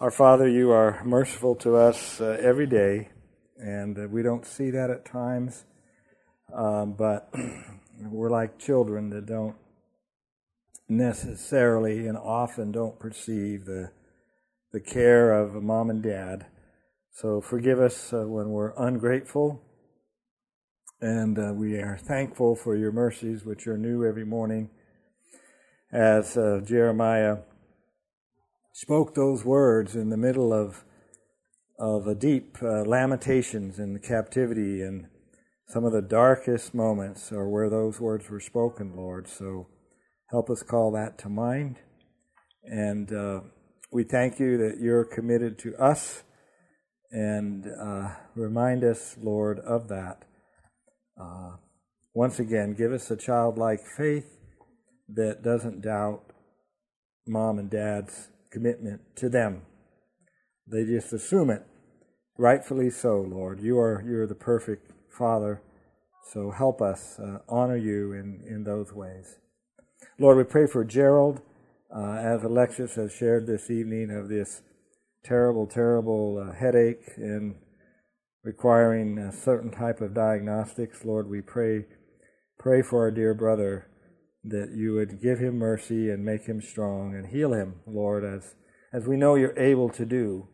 [0.00, 3.10] Our Father, you are merciful to us uh, every day,
[3.58, 5.66] and uh, we don't see that at times,
[6.54, 7.30] um, but
[8.00, 9.56] we're like children that don't
[10.88, 13.90] necessarily and often don't perceive the,
[14.72, 16.46] the care of mom and dad.
[17.12, 19.60] So forgive us uh, when we're ungrateful,
[21.02, 24.70] and uh, we are thankful for your mercies, which are new every morning.
[25.92, 27.40] As uh, Jeremiah
[28.72, 30.84] spoke those words in the middle of
[31.78, 35.06] of a deep uh, lamentations the captivity and
[35.70, 39.28] some of the darkest moments are where those words were spoken, Lord.
[39.28, 39.68] So
[40.28, 41.76] help us call that to mind.
[42.64, 43.40] And uh,
[43.92, 46.24] we thank you that you're committed to us
[47.12, 50.24] and uh, remind us, Lord, of that.
[51.16, 51.52] Uh,
[52.14, 54.38] once again, give us a childlike faith
[55.08, 56.24] that doesn't doubt
[57.28, 59.62] mom and dad's commitment to them.
[60.66, 61.62] They just assume it.
[62.38, 63.60] Rightfully so, Lord.
[63.60, 65.62] You are you're the perfect Father.
[66.32, 69.38] So help us uh, honor you in, in those ways.
[70.18, 71.40] Lord, we pray for Gerald,
[71.94, 74.62] uh, as Alexis has shared this evening, of this
[75.24, 77.56] terrible, terrible uh, headache and
[78.44, 81.04] requiring a certain type of diagnostics.
[81.04, 81.86] Lord, we pray
[82.58, 83.89] pray for our dear brother
[84.44, 88.54] that you would give him mercy and make him strong and heal him, Lord, as,
[88.92, 90.48] as we know you're able to do.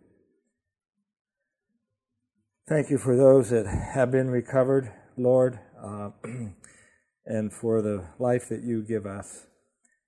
[2.69, 6.11] Thank you for those that have been recovered, Lord, uh,
[7.27, 9.47] and for the life that you give us.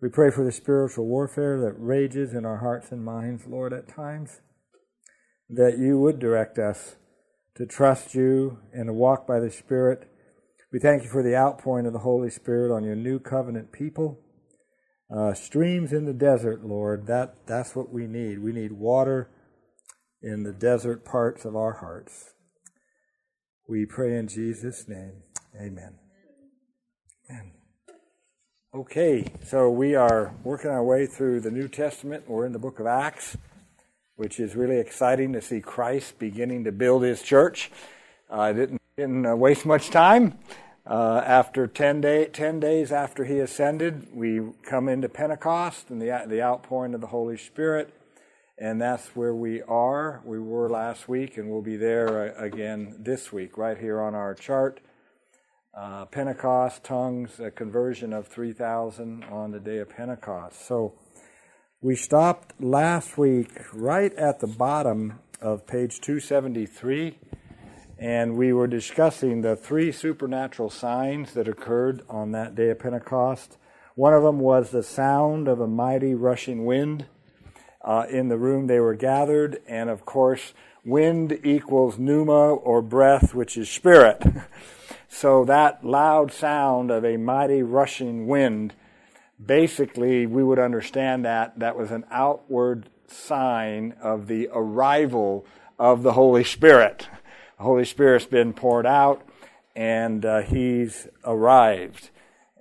[0.00, 3.88] We pray for the spiritual warfare that rages in our hearts and minds, Lord, at
[3.88, 4.40] times,
[5.48, 6.96] that you would direct us
[7.56, 10.08] to trust you and to walk by the Spirit
[10.70, 14.18] we thank you for the outpouring of the Holy Spirit on your new covenant people.
[15.10, 18.40] Uh, streams in the desert, Lord, that, that's what we need.
[18.40, 19.30] We need water
[20.20, 22.34] in the desert parts of our hearts.
[23.66, 25.22] We pray in Jesus' name.
[25.56, 25.98] Amen.
[27.30, 27.52] Amen.
[28.74, 32.28] Okay, so we are working our way through the New Testament.
[32.28, 33.38] We're in the book of Acts,
[34.16, 37.70] which is really exciting to see Christ beginning to build his church.
[38.30, 40.36] I uh, didn't didn't uh, waste much time.
[40.88, 46.24] Uh, after 10, day, 10 days after he ascended, we come into Pentecost and the,
[46.26, 47.92] the outpouring of the Holy Spirit.
[48.56, 50.22] And that's where we are.
[50.24, 54.14] We were last week, and we'll be there uh, again this week, right here on
[54.14, 54.80] our chart.
[55.76, 60.66] Uh, Pentecost, tongues, a conversion of 3,000 on the day of Pentecost.
[60.66, 60.94] So
[61.82, 67.18] we stopped last week right at the bottom of page 273
[67.98, 73.56] and we were discussing the three supernatural signs that occurred on that day of Pentecost.
[73.96, 77.06] One of them was the sound of a mighty rushing wind
[77.82, 80.52] uh, in the room they were gathered, and of course,
[80.84, 84.22] wind equals pneuma or breath, which is spirit.
[85.08, 88.74] so that loud sound of a mighty rushing wind,
[89.44, 95.44] basically, we would understand that that was an outward sign of the arrival
[95.78, 97.08] of the Holy Spirit.
[97.58, 99.28] The Holy Spirit's been poured out
[99.74, 102.10] and uh, he's arrived.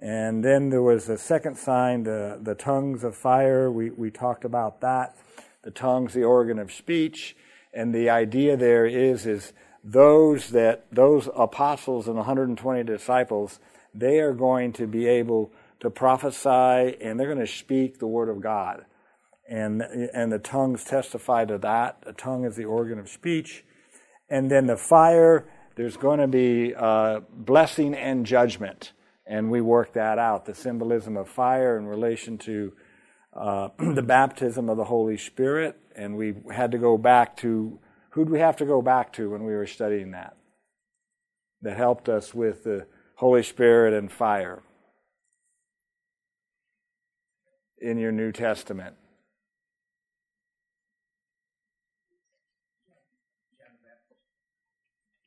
[0.01, 3.71] And then there was a second sign, the, the tongues of fire.
[3.71, 5.15] We, we talked about that.
[5.61, 7.35] The tongue's the organ of speech.
[7.75, 9.53] And the idea there is, is
[9.83, 13.59] those that, those apostles and 120 disciples,
[13.93, 18.29] they are going to be able to prophesy and they're going to speak the word
[18.29, 18.85] of God.
[19.47, 22.01] And, and the tongues testify to that.
[22.01, 23.63] The tongue is the organ of speech.
[24.29, 25.45] And then the fire,
[25.75, 28.93] there's going to be uh, blessing and judgment.
[29.25, 32.73] And we work that out the symbolism of fire in relation to
[33.33, 35.77] uh, the baptism of the Holy Spirit.
[35.95, 37.79] And we had to go back to
[38.11, 40.35] who'd we have to go back to when we were studying that?
[41.61, 44.61] That helped us with the Holy Spirit and fire
[47.79, 48.95] in your New Testament.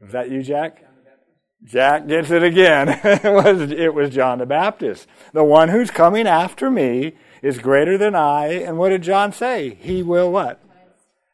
[0.00, 0.84] Was that you, Jack?
[1.62, 2.88] Jack gets it again.
[3.04, 5.06] it, was, it was John the Baptist.
[5.32, 7.12] The one who's coming after me
[7.42, 8.46] is greater than I.
[8.48, 9.76] And what did John say?
[9.80, 10.60] He will what?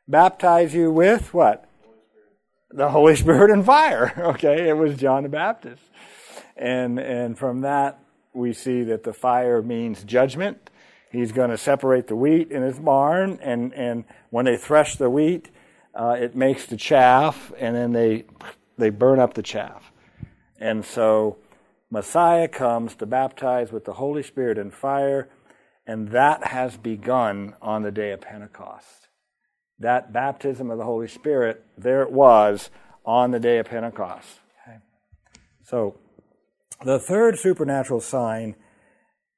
[0.09, 1.69] Baptize you with what?
[2.71, 4.13] The Holy Spirit and fire.
[4.37, 5.83] Okay, it was John the Baptist.
[6.57, 8.01] And, and from that,
[8.33, 10.71] we see that the fire means judgment.
[11.11, 15.09] He's going to separate the wheat in his barn, and, and when they thresh the
[15.09, 15.51] wheat,
[15.97, 18.25] uh, it makes the chaff, and then they
[18.79, 19.91] they burn up the chaff.
[20.61, 21.39] And so
[21.91, 25.29] Messiah comes to baptize with the Holy Spirit and fire,
[25.87, 29.09] and that has begun on the day of Pentecost.
[29.79, 32.71] that baptism of the Holy Spirit, there it was
[33.05, 34.41] on the day of Pentecost.
[34.67, 34.79] Okay.
[35.63, 35.99] So,
[36.85, 38.57] the third supernatural sign,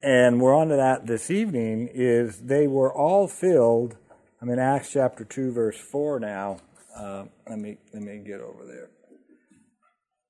[0.00, 3.96] and we're on to that this evening, is they were all filled.
[4.40, 6.58] I'm in Acts chapter 2, verse 4 now.
[6.96, 8.88] Uh, let, me, let me get over there.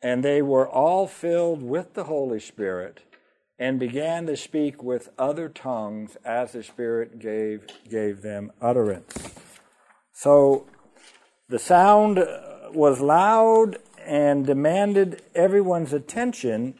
[0.01, 3.01] And they were all filled with the Holy Spirit
[3.59, 9.13] and began to speak with other tongues as the Spirit gave, gave them utterance.
[10.13, 10.67] So
[11.51, 12.19] the sound
[12.73, 16.79] was loud and demanded everyone's attention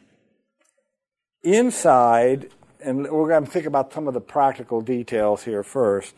[1.43, 2.49] inside,
[2.83, 6.15] and we're going to think about some of the practical details here first.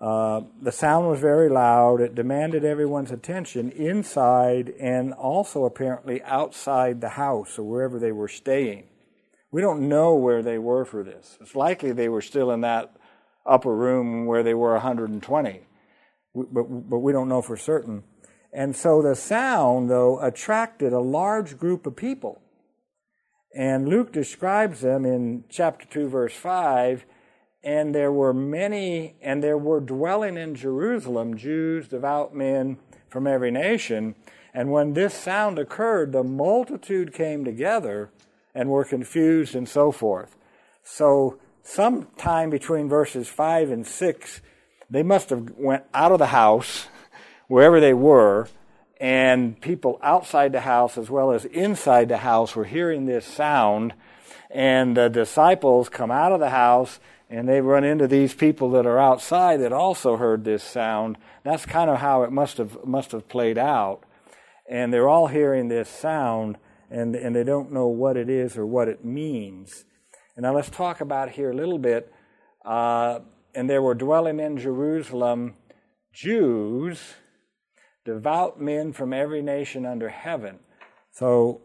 [0.00, 2.00] Uh, the sound was very loud.
[2.00, 8.28] It demanded everyone's attention inside and also apparently outside the house or wherever they were
[8.28, 8.84] staying.
[9.50, 11.36] We don't know where they were for this.
[11.40, 12.96] It's likely they were still in that
[13.44, 15.60] upper room where they were 120,
[16.34, 18.04] but, but we don't know for certain.
[18.52, 22.40] And so the sound, though, attracted a large group of people.
[23.54, 27.04] And Luke describes them in chapter 2, verse 5.
[27.62, 32.78] And there were many, and there were dwelling in Jerusalem Jews, devout men
[33.08, 34.14] from every nation.
[34.54, 38.10] And when this sound occurred, the multitude came together
[38.54, 40.36] and were confused and so forth.
[40.82, 44.40] So sometime between verses 5 and 6,
[44.88, 46.88] they must have went out of the house,
[47.46, 48.48] wherever they were,
[49.00, 53.94] and people outside the house as well as inside the house were hearing this sound,
[54.50, 56.98] and the disciples come out of the house
[57.30, 61.16] and they run into these people that are outside that also heard this sound.
[61.44, 64.02] That's kind of how it must have must have played out.
[64.68, 66.58] And they're all hearing this sound
[66.90, 69.84] and, and they don't know what it is or what it means.
[70.36, 72.12] And now let's talk about here a little bit.
[72.64, 73.20] Uh,
[73.54, 75.54] and there were dwelling in Jerusalem
[76.12, 77.14] Jews,
[78.04, 80.58] devout men from every nation under heaven.
[81.12, 81.62] So,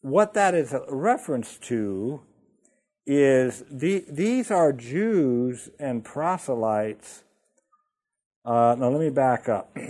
[0.00, 2.22] what that is a reference to
[3.06, 7.22] is the, these are Jews and proselytes.
[8.44, 9.76] Uh, now, let me back up.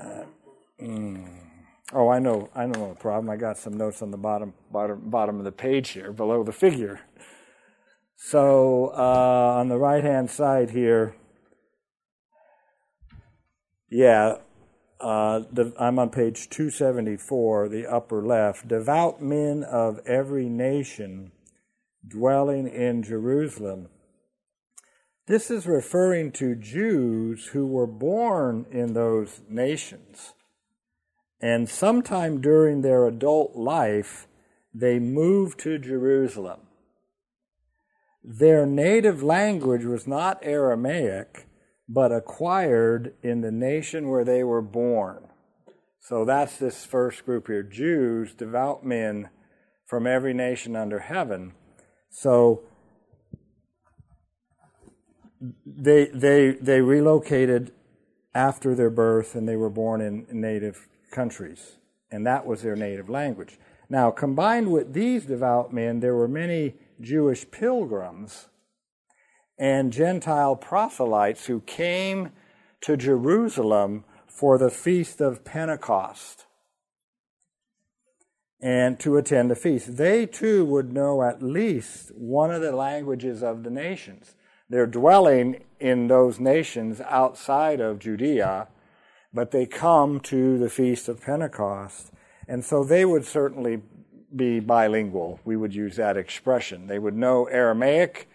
[0.00, 0.22] Uh,
[0.80, 1.28] mm.
[1.92, 2.50] Oh, I know.
[2.54, 3.28] I know the problem.
[3.28, 6.52] I got some notes on the bottom, bottom, bottom of the page here, below the
[6.52, 7.00] figure.
[8.14, 11.16] So uh, on the right hand side here,
[13.90, 14.36] yeah,
[15.00, 18.68] uh, the, I'm on page 274, the upper left.
[18.68, 21.32] Devout men of every nation
[22.06, 23.88] dwelling in Jerusalem.
[25.26, 30.32] This is referring to Jews who were born in those nations.
[31.40, 34.26] And sometime during their adult life,
[34.74, 36.60] they moved to Jerusalem.
[38.24, 41.46] Their native language was not Aramaic,
[41.88, 45.28] but acquired in the nation where they were born.
[46.00, 49.30] So that's this first group here Jews, devout men
[49.86, 51.52] from every nation under heaven.
[52.10, 52.62] So
[55.66, 57.72] they, they, they relocated
[58.34, 61.76] after their birth and they were born in native countries,
[62.10, 63.58] and that was their native language.
[63.88, 68.48] Now, combined with these devout men, there were many Jewish pilgrims
[69.58, 72.32] and Gentile proselytes who came
[72.82, 76.46] to Jerusalem for the feast of Pentecost
[78.60, 79.96] and to attend the feast.
[79.96, 84.34] They too would know at least one of the languages of the nations.
[84.68, 88.68] They're dwelling in those nations outside of Judea
[89.32, 92.10] but they come to the Feast of Pentecost.
[92.46, 93.82] And so they would certainly
[94.34, 95.40] be bilingual.
[95.44, 96.86] We would use that expression.
[96.86, 98.28] They would know Aramaic,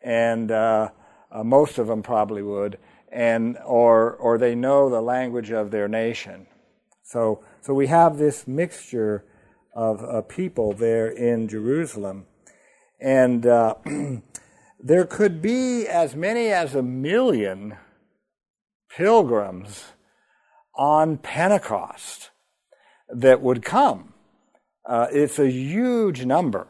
[0.00, 0.90] and uh,
[1.30, 2.78] uh, most of them probably would,
[3.10, 6.46] and or or they know the language of their nation.
[7.02, 9.24] So so we have this mixture
[9.74, 12.26] of uh, people there in Jerusalem,
[13.00, 13.74] and uh,
[14.80, 17.76] there could be as many as a million
[18.88, 19.92] pilgrims
[20.74, 22.30] on Pentecost
[23.08, 24.14] that would come.
[24.84, 26.66] Uh, it's a huge number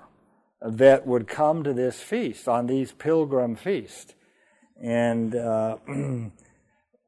[0.61, 4.14] that would come to this feast, on these pilgrim feasts.
[4.83, 5.76] And uh,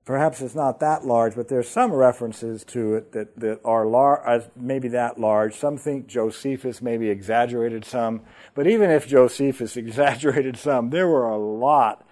[0.04, 4.26] perhaps it's not that large, but there's some references to it that, that are lar-
[4.28, 5.54] uh, maybe that large.
[5.54, 8.22] Some think Josephus maybe exaggerated some,
[8.54, 12.06] but even if Josephus exaggerated some, there were a lot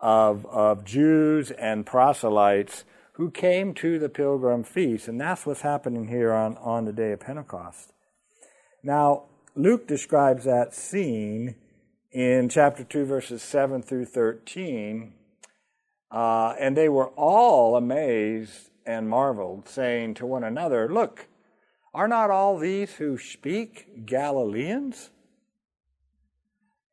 [0.00, 2.84] of, of Jews and proselytes
[3.14, 5.06] who came to the pilgrim feast.
[5.06, 7.92] And that's what's happening here on, on the day of Pentecost.
[8.82, 9.24] Now,
[9.54, 11.56] Luke describes that scene
[12.12, 15.12] in chapter 2, verses 7 through 13.
[16.10, 21.28] Uh, and they were all amazed and marveled, saying to one another, Look,
[21.94, 25.10] are not all these who speak Galileans?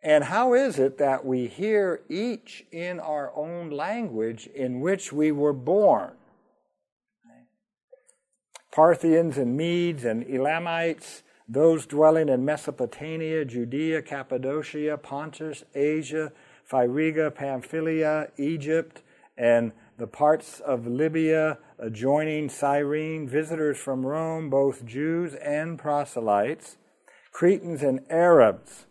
[0.03, 5.31] And how is it that we hear each in our own language in which we
[5.31, 6.11] were born?
[8.71, 16.31] Parthians and Medes and Elamites, those dwelling in Mesopotamia, Judea, Cappadocia, Pontus, Asia,
[16.63, 19.01] Phrygia, Pamphylia, Egypt,
[19.37, 26.77] and the parts of Libya adjoining Cyrene, visitors from Rome, both Jews and proselytes,
[27.31, 28.85] Cretans and Arabs.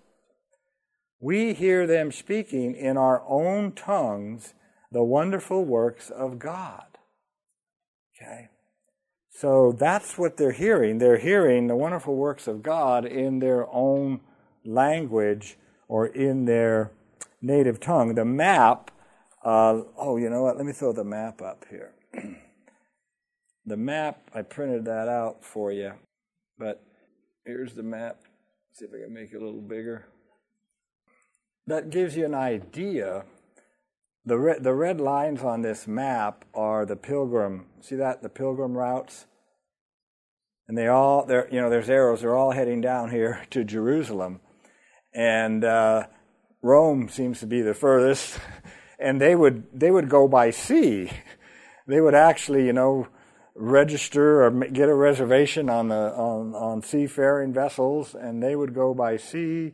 [1.20, 4.54] We hear them speaking in our own tongues
[4.92, 6.98] the wonderful works of God.
[8.16, 8.48] Okay?
[9.30, 10.98] So that's what they're hearing.
[10.98, 14.20] They're hearing the wonderful works of God in their own
[14.64, 16.92] language or in their
[17.42, 18.14] native tongue.
[18.14, 18.90] The map,
[19.46, 20.56] uh, oh, you know what?
[20.56, 21.92] Let me throw the map up here.
[23.64, 25.92] the map, I printed that out for you,
[26.58, 26.82] but
[27.44, 28.22] here's the map.
[28.72, 30.06] See if I can make it a little bigger.
[31.68, 33.24] That gives you an idea
[34.24, 37.66] the red, the red lines on this map are the pilgrim.
[37.80, 39.26] See that the pilgrim routes,
[40.66, 42.22] and they all you know there's arrows.
[42.22, 44.40] They're all heading down here to Jerusalem,
[45.14, 46.08] and uh,
[46.62, 48.40] Rome seems to be the furthest.
[48.98, 51.10] And they would they would go by sea.
[51.86, 53.08] They would actually you know
[53.54, 58.94] register or get a reservation on the on on seafaring vessels, and they would go
[58.94, 59.72] by sea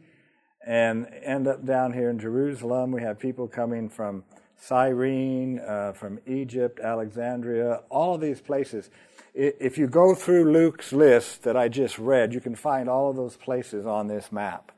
[0.66, 2.92] and end up down here in Jerusalem.
[2.92, 4.24] We have people coming from
[4.56, 8.90] Cyrene, uh, from Egypt, Alexandria, all of these places.
[9.34, 13.16] If you go through Luke's list that I just read, you can find all of
[13.16, 14.70] those places on this map.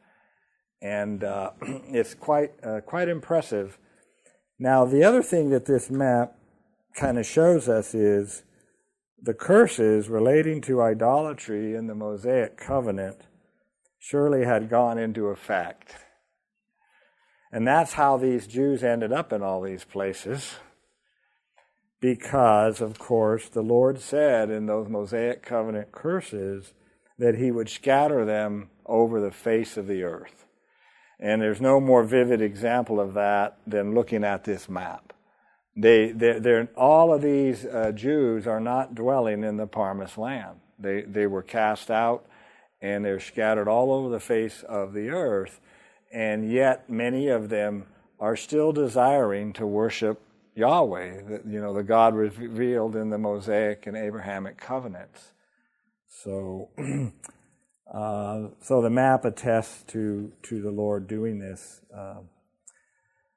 [0.81, 3.79] And uh, it's quite, uh, quite impressive.
[4.59, 6.37] Now, the other thing that this map
[6.95, 8.45] kind of shows us is
[9.21, 13.23] the curses relating to idolatry in the Mosaic covenant
[13.99, 15.97] surely had gone into effect.
[17.51, 20.57] And that's how these Jews ended up in all these places.
[22.01, 26.75] Because, of course, the Lord said in those Mosaic covenant curses
[27.19, 30.45] that he would scatter them over the face of the earth.
[31.21, 35.13] And there's no more vivid example of that than looking at this map.
[35.77, 40.61] They, they're, they're all of these uh, Jews are not dwelling in the promised land.
[40.79, 42.27] They, they were cast out
[42.81, 45.61] and they're scattered all over the face of the earth
[46.15, 47.87] and yet many of them
[48.21, 50.21] are still desiring to worship
[50.55, 55.33] Yahweh, the, you know, the God revealed in the Mosaic and Abrahamic covenants.
[56.07, 56.69] So,
[57.93, 61.81] uh, so the map attests to to the Lord doing this.
[61.95, 62.21] Uh,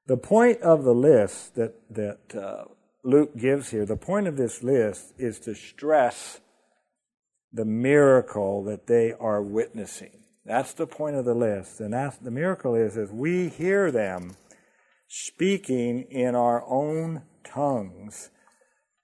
[0.07, 2.65] the point of the list that that uh,
[3.03, 6.39] Luke gives here, the point of this list is to stress
[7.53, 10.23] the miracle that they are witnessing.
[10.45, 11.79] That's the point of the list.
[11.79, 14.35] And that's, the miracle is, is we hear them
[15.07, 18.29] speaking in our own tongues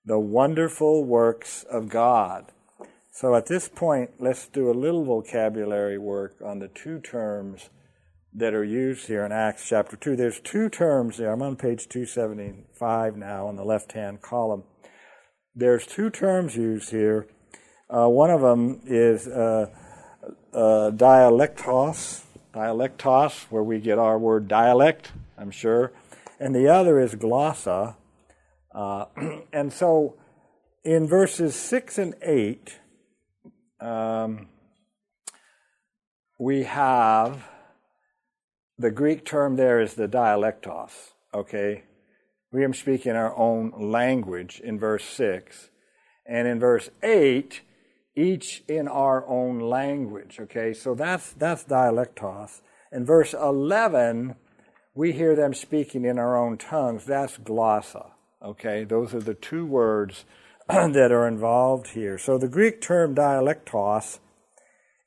[0.05, 2.51] the wonderful works of God.
[3.15, 7.70] So at this point, let's do a little vocabulary work on the two terms
[8.34, 10.15] that are used here in Acts chapter 2.
[10.15, 11.32] There's two terms there.
[11.32, 14.63] I'm on page 275 now on the left hand column.
[15.53, 17.27] There's two terms used here.
[17.88, 19.67] Uh, one of them is uh,
[20.51, 25.93] uh, dialectos, dialectos, where we get our word dialect, I'm sure,
[26.39, 27.96] and the other is glossa.
[28.74, 29.05] Uh,
[29.53, 30.17] and so
[30.84, 32.79] in verses 6 and 8,
[33.84, 34.48] um,
[36.40, 37.50] we have
[38.78, 41.84] the Greek term there is the dialectos, okay?
[42.52, 45.70] We are speaking our own language in verse 6.
[46.25, 47.62] And in verse 8,
[48.16, 50.40] each in our own language.
[50.40, 52.62] Okay, so that's that's dialectos.
[52.92, 54.36] In verse 11,
[54.94, 57.06] we hear them speaking in our own tongues.
[57.06, 58.12] That's glossa.
[58.42, 60.25] Okay, those are the two words
[60.67, 62.17] that are involved here.
[62.17, 64.20] So the Greek term dialectos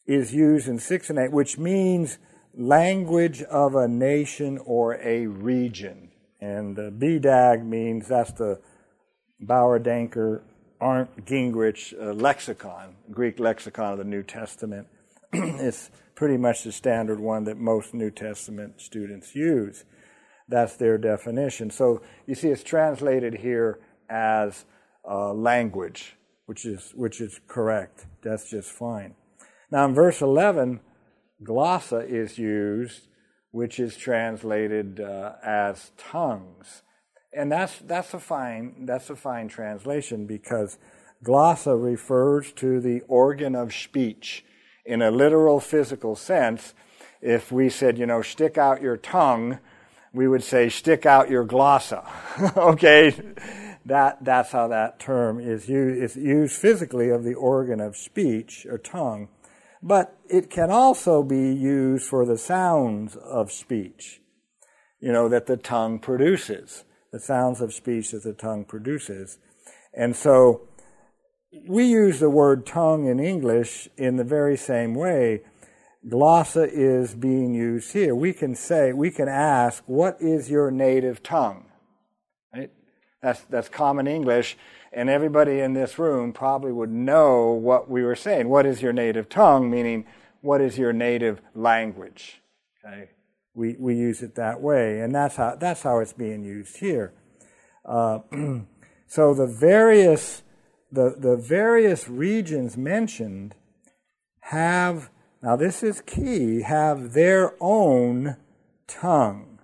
[0.07, 2.19] is used in 6 and 8, which means
[2.55, 6.11] language of a nation or a region.
[6.41, 8.61] And uh, BDAG means that's the
[9.41, 10.43] Bauer Danker
[10.81, 14.89] Arndt Gingrich uh, lexicon, Greek lexicon of the New Testament.
[15.33, 19.85] it's pretty much the standard one that most New Testament students use.
[20.49, 21.71] That's their definition.
[21.71, 24.65] So you see, it's translated here as
[25.09, 28.07] uh, language, which is which is correct.
[28.23, 29.15] That's just fine.
[29.71, 30.81] Now in verse 11,
[31.43, 33.09] glossa is used,
[33.51, 36.83] which is translated uh, as tongues.
[37.33, 40.79] and that's that's a fine that's a fine translation because
[41.25, 44.45] glossa refers to the organ of speech
[44.85, 46.75] in a literal physical sense.
[47.21, 49.59] If we said, you know, stick out your tongue,
[50.13, 52.07] we would say stick out your glossa.
[52.57, 53.15] okay,
[53.87, 56.03] that that's how that term is used.
[56.03, 59.29] It's used physically of the organ of speech or tongue,
[59.83, 64.21] but it can also be used for the sounds of speech.
[65.01, 69.39] You know that the tongue produces the sounds of speech that the tongue produces.
[69.95, 70.69] And so
[71.69, 75.43] we use the word tongue in English in the very same way.
[76.07, 78.15] Glossa is being used here.
[78.15, 81.67] We can say, we can ask, what is your native tongue?
[83.27, 84.57] That's, that's common English,
[84.93, 88.49] and everybody in this room probably would know what we were saying.
[88.49, 89.71] What is your native tongue?
[89.71, 90.07] Meaning,
[90.43, 92.41] what is your native language?
[92.85, 93.09] Okay?
[93.57, 97.13] we, we use it that way, and that's how that's how it's being used here.
[97.85, 98.21] Uh,
[99.07, 100.43] so the various
[100.93, 103.55] the the various regions mentioned
[104.41, 105.11] have
[105.43, 108.37] now this is key have their own
[108.87, 109.59] tongue.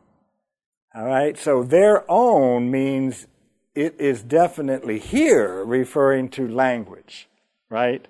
[0.95, 3.27] All right, so their own means
[3.75, 7.29] it is definitely here referring to language,
[7.71, 8.07] right?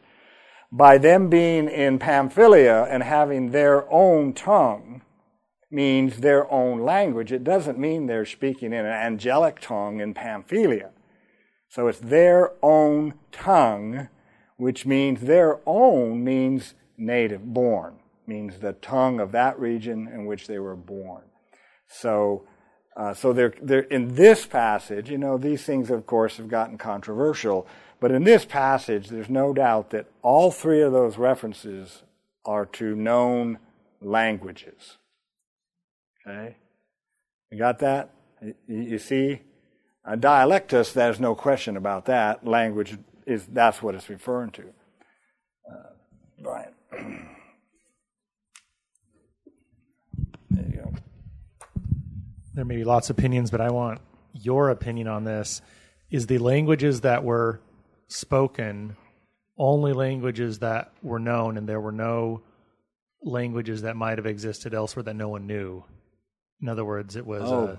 [0.71, 5.03] By them being in Pamphylia and having their own tongue,
[5.73, 7.33] means their own language.
[7.33, 10.91] It doesn't mean they're speaking in an angelic tongue in Pamphylia.
[11.69, 14.09] So it's their own tongue,
[14.59, 17.95] which means their own means native, born,
[18.27, 21.23] means the tongue of that region in which they were born.
[21.89, 22.47] So,
[22.97, 26.77] uh, so they're, they're in this passage, you know, these things, of course, have gotten
[26.77, 27.67] controversial,
[28.01, 32.03] but in this passage, there's no doubt that all three of those references
[32.45, 33.59] are to known
[34.01, 34.99] languages.
[36.27, 36.57] Okay?
[37.51, 38.11] You got that?
[38.67, 39.41] You see?
[40.05, 42.45] A dialectos, there's no question about that.
[42.47, 44.65] Language is that's what it's referring to.
[45.71, 45.91] Uh,
[46.43, 47.29] Brian.
[52.55, 54.01] There may be lots of opinions, but I want
[54.35, 55.63] your opinion on this.
[56.11, 57.61] Is the languages that were
[58.09, 58.97] spoken
[59.59, 62.43] only languages that were known, and there were no
[63.23, 65.85] languages that might have existed elsewhere that no one knew?
[66.61, 67.79] In other words, it was oh.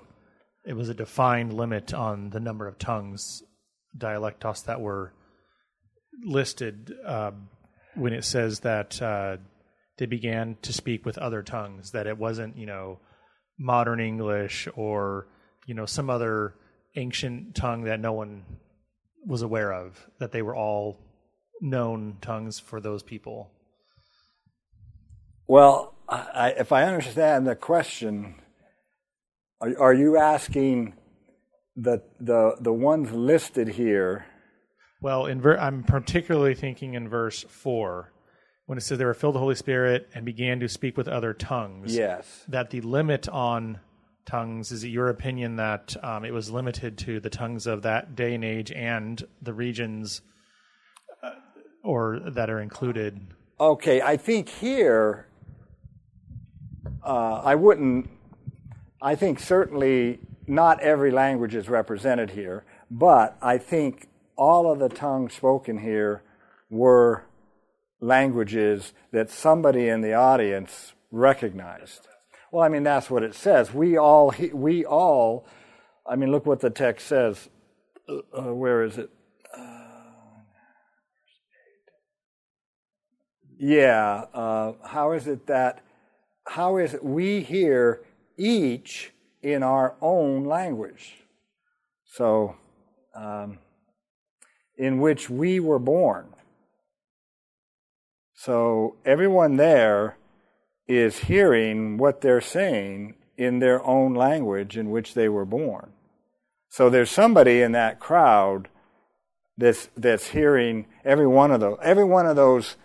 [0.66, 3.44] a, it was a defined limit on the number of tongues,
[3.96, 5.14] dialectos that were
[6.26, 7.32] listed uh,
[7.96, 9.38] when it says that uh,
[9.98, 11.92] they began to speak with other tongues.
[11.92, 13.00] That it wasn't you know
[13.58, 15.28] modern English or
[15.66, 16.56] you know some other
[16.96, 18.44] ancient tongue that no one
[19.26, 20.08] was aware of.
[20.20, 21.00] That they were all
[21.62, 23.50] known tongues for those people.
[25.48, 28.36] Well, I, if I understand the question,
[29.62, 30.94] are, are you asking
[31.76, 34.26] the, the, the ones listed here?
[35.02, 38.12] Well, in ver- I'm particularly thinking in verse 4
[38.74, 41.08] when it says they were filled with the Holy Spirit and began to speak with
[41.08, 41.96] other tongues.
[41.96, 42.44] Yes.
[42.48, 43.80] That the limit on
[44.26, 48.16] tongues is it your opinion that um, it was limited to the tongues of that
[48.16, 50.24] day and age and the regions
[51.22, 51.34] uh,
[51.84, 53.22] or that are included?
[53.60, 55.28] Okay, I think here
[57.04, 58.10] uh, I wouldn't
[59.04, 64.90] I think certainly not every language is represented here, but I think all of the
[64.90, 66.24] tongues spoken here
[66.72, 67.26] were
[68.04, 72.08] languages that somebody in the audience recognized.
[72.52, 73.74] Well, I mean that's what it says.
[73.74, 75.46] We all we all
[76.06, 77.50] I mean look what the text says.
[78.08, 79.10] Uh, uh where is it?
[79.58, 80.42] Uh,
[83.58, 85.82] yeah, uh, how is it that
[86.46, 88.02] how is it we hear
[88.38, 91.16] each in our own language.
[92.06, 92.56] So,
[93.13, 93.60] um,
[94.78, 96.33] in which we were born.
[98.46, 100.18] So, everyone there
[100.86, 105.94] is hearing what they're saying in their own language in which they were born.
[106.68, 108.68] So, there's somebody in that crowd
[109.58, 112.76] that's, that's hearing every one of those, every one of those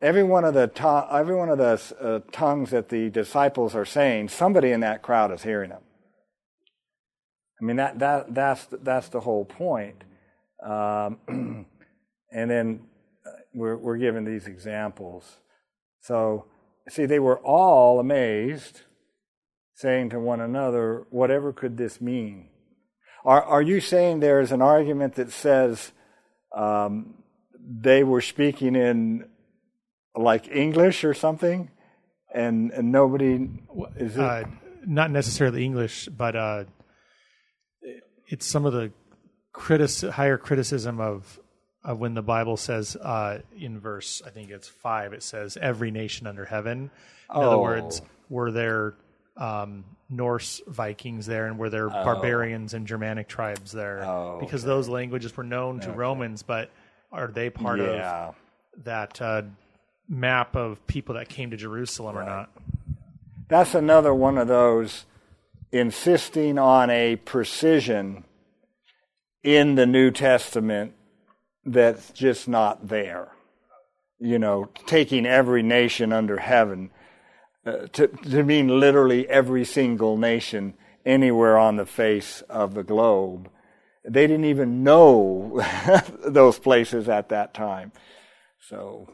[0.00, 3.84] every one of the to- every one of the uh, tongues that the disciples are
[3.84, 5.82] saying, somebody in that crowd is hearing them.
[7.60, 10.04] I mean that that that's that's the whole point.
[10.64, 11.18] Um,
[12.32, 12.80] and then
[13.52, 15.38] we're we're given these examples.
[16.00, 16.46] So
[16.88, 18.82] see, they were all amazed,
[19.74, 22.48] saying to one another, "Whatever could this mean?"
[23.24, 25.92] Are are you saying there is an argument that says
[26.56, 27.14] um,
[27.58, 29.28] they were speaking in
[30.16, 31.70] like English or something,
[32.34, 33.48] and, and nobody
[33.96, 34.20] is it?
[34.20, 34.44] Uh,
[34.86, 36.64] not necessarily English, but uh,
[38.26, 38.92] it's some of the
[39.52, 41.39] critic, higher criticism of
[41.84, 45.90] of when the Bible says uh, in verse, I think it's five, it says every
[45.90, 46.78] nation under heaven.
[46.82, 46.90] In
[47.30, 47.42] Oh.
[47.42, 48.94] other words, were there
[49.36, 54.04] um, Norse Vikings there, and were there barbarians and Germanic tribes there?
[54.04, 56.70] Oh, because those languages were known to Romans, but
[57.12, 58.28] are they part Yeah.
[58.28, 58.34] of
[58.84, 59.42] that uh,
[60.08, 62.50] map of people that came to Jerusalem or not?
[63.48, 65.06] That's another one of those
[65.72, 68.24] insisting on a precision
[69.42, 70.92] in the New Testament
[71.64, 73.32] that's just not there.
[74.18, 76.90] You know, taking every nation under heaven
[77.64, 83.50] uh, to, to mean literally every single nation anywhere on the face of the globe.
[84.04, 85.62] They didn't even know
[86.26, 87.92] those places at that time.
[88.68, 89.10] So,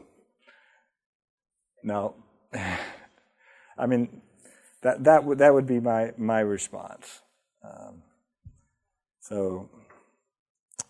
[1.83, 2.15] no.
[3.77, 4.21] I mean,
[4.81, 7.21] that that would that would be my my response.
[7.63, 8.03] Um,
[9.19, 9.69] so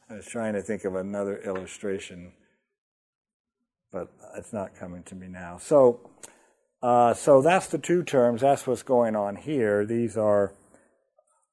[0.09, 2.31] I was trying to think of another illustration,
[3.91, 5.57] but it's not coming to me now.
[5.57, 6.09] So
[6.81, 8.41] uh, so that's the two terms.
[8.41, 9.85] That's what's going on here.
[9.85, 10.53] These are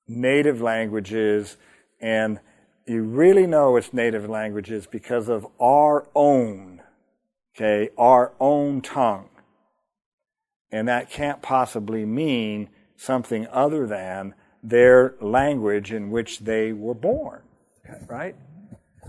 [0.06, 1.56] native languages,
[2.00, 2.40] and
[2.86, 6.82] you really know it's native languages because of our own,
[7.56, 9.30] okay, our own tongue.
[10.70, 17.42] And that can't possibly mean something other than their language in which they were born,
[18.08, 18.36] right?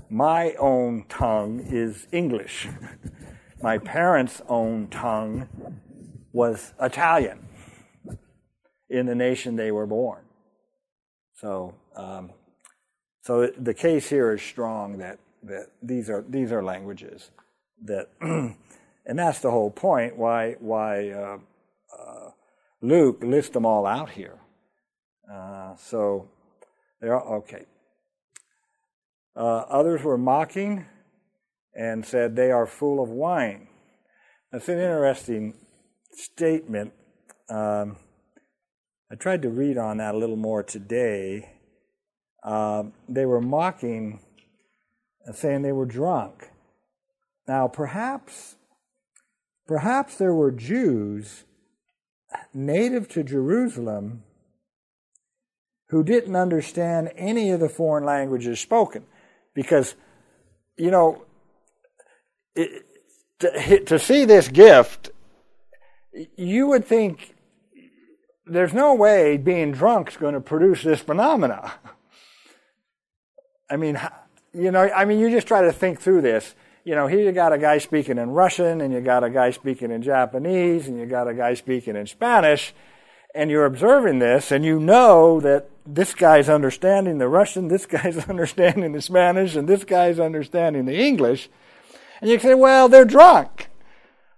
[0.09, 2.67] My own tongue is English.
[3.61, 5.47] My parents' own tongue
[6.31, 7.47] was Italian
[8.89, 10.23] in the nation they were born.
[11.33, 12.31] So, um,
[13.21, 17.31] so the case here is strong that, that these are these are languages
[17.83, 18.55] that, and
[19.05, 21.37] that's the whole point why why uh,
[21.97, 22.29] uh,
[22.81, 24.39] Luke lists them all out here.
[25.31, 26.29] Uh, so
[27.01, 27.65] they're okay.
[29.35, 30.85] Uh, others were mocking
[31.73, 33.67] and said they are full of wine.
[34.51, 35.55] That's an interesting
[36.11, 36.93] statement.
[37.49, 37.97] Um,
[39.11, 41.51] I tried to read on that a little more today.
[42.43, 44.21] Uh, they were mocking,
[45.25, 46.51] and saying they were drunk.
[47.47, 48.55] Now, perhaps,
[49.67, 51.43] perhaps there were Jews
[52.53, 54.23] native to Jerusalem
[55.89, 59.05] who didn't understand any of the foreign languages spoken,
[59.55, 59.95] because,
[60.77, 61.25] you know,
[62.55, 62.85] it,
[63.39, 65.09] to, to see this gift,
[66.37, 67.35] you would think
[68.45, 71.73] there's no way being drunk is going to produce this phenomena.
[73.69, 73.99] I mean,
[74.53, 76.53] you know, I mean, you just try to think through this.
[76.83, 79.49] You know, here you got a guy speaking in Russian, and you got a guy
[79.49, 82.75] speaking in Japanese, and you got a guy speaking in Spanish,
[83.35, 88.17] and you're observing this, and you know that this guy's understanding the Russian, this guy's
[88.29, 91.49] understanding the Spanish, and this guy's understanding the English.
[92.21, 93.69] And you say, well, they're drunk.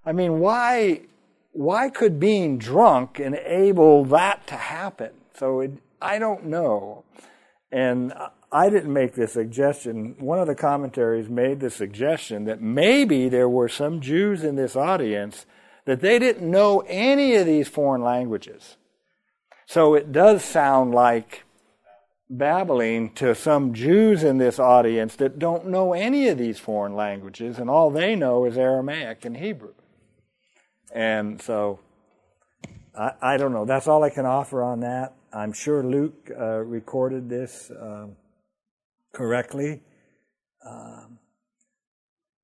[0.03, 1.01] I mean, why,
[1.51, 5.11] why could being drunk enable that to happen?
[5.35, 7.03] So it, I don't know.
[7.71, 8.13] And
[8.51, 10.15] I didn't make the suggestion.
[10.17, 14.75] One of the commentaries made the suggestion that maybe there were some Jews in this
[14.75, 15.45] audience
[15.85, 18.75] that they didn't know any of these foreign languages.
[19.67, 21.43] So it does sound like
[22.29, 27.59] babbling to some Jews in this audience that don't know any of these foreign languages,
[27.59, 29.73] and all they know is Aramaic and Hebrew.
[30.93, 31.81] And so,
[32.97, 33.65] I, I don't know.
[33.65, 35.13] That's all I can offer on that.
[35.33, 38.15] I'm sure Luke uh, recorded this um,
[39.13, 39.81] correctly.
[40.65, 41.19] Um,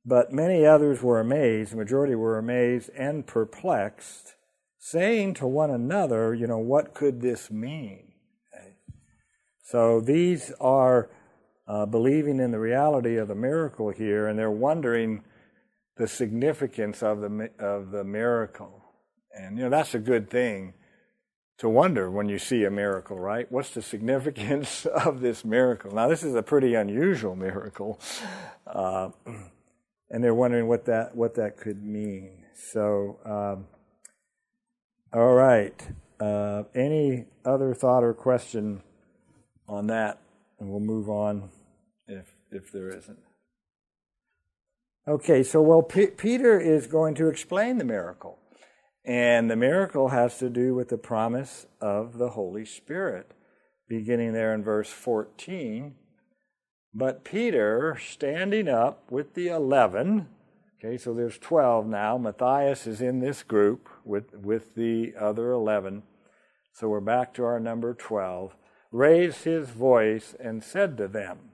[0.06, 4.33] but many others were amazed, the majority were amazed and perplexed,
[4.86, 8.12] saying to one another, you know, what could this mean?
[8.54, 8.74] Okay.
[9.64, 11.10] So these are
[11.66, 15.24] uh, believing in the reality of the miracle here, and they're wondering
[15.96, 18.84] the significance of the of the miracle.
[19.34, 20.74] And you know that's a good thing
[21.60, 23.50] to wonder when you see a miracle, right?
[23.50, 25.92] What's the significance of this miracle?
[25.92, 28.02] Now this is a pretty unusual miracle,
[28.68, 29.12] uh,
[30.10, 32.44] and they're wondering what that what that could mean.
[32.54, 33.68] So, um,
[35.14, 35.80] all right.
[36.20, 38.82] Uh, any other thought or question
[39.68, 40.20] on that,
[40.60, 41.50] and we'll move on
[42.08, 43.20] if if there isn't.
[45.08, 48.40] Okay, so well, P- Peter is going to explain the miracle.
[49.06, 53.32] And the miracle has to do with the promise of the Holy Spirit,
[53.90, 55.96] beginning there in verse 14.
[56.94, 60.30] But Peter, standing up with the eleven,
[60.84, 62.18] okay, so there's 12 now.
[62.18, 66.04] Matthias is in this group with, with the other 11.
[66.74, 68.56] So we're back to our number 12.
[68.92, 71.52] raised his voice and said to them,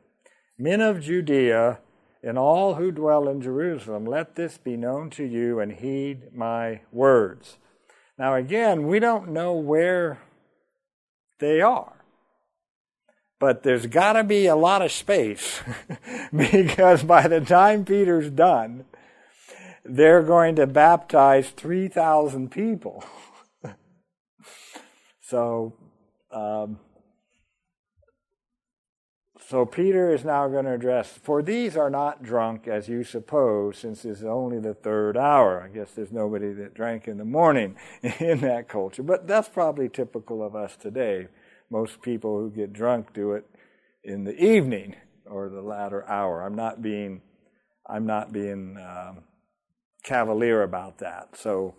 [0.58, 1.80] Men of Judea,
[2.22, 6.82] and all who dwell in Jerusalem, let this be known to you and heed my
[6.92, 7.58] words.
[8.18, 10.20] Now, again, we don't know where
[11.40, 11.94] they are.
[13.40, 15.62] But there's got to be a lot of space
[16.36, 18.84] because by the time Peter's done,
[19.90, 23.04] they're going to baptize 3,000 people.
[25.22, 25.74] so,
[26.32, 26.80] um,
[29.48, 33.80] so Peter is now going to address, for these are not drunk as you suppose,
[33.80, 35.64] since it's only the third hour.
[35.64, 37.76] I guess there's nobody that drank in the morning
[38.20, 41.28] in that culture, but that's probably typical of us today.
[41.72, 43.46] Most people who get drunk do it
[44.04, 46.44] in the evening or the latter hour.
[46.44, 47.22] I'm not being,
[47.88, 49.24] I'm not being um,
[50.04, 51.36] cavalier about that.
[51.36, 51.76] So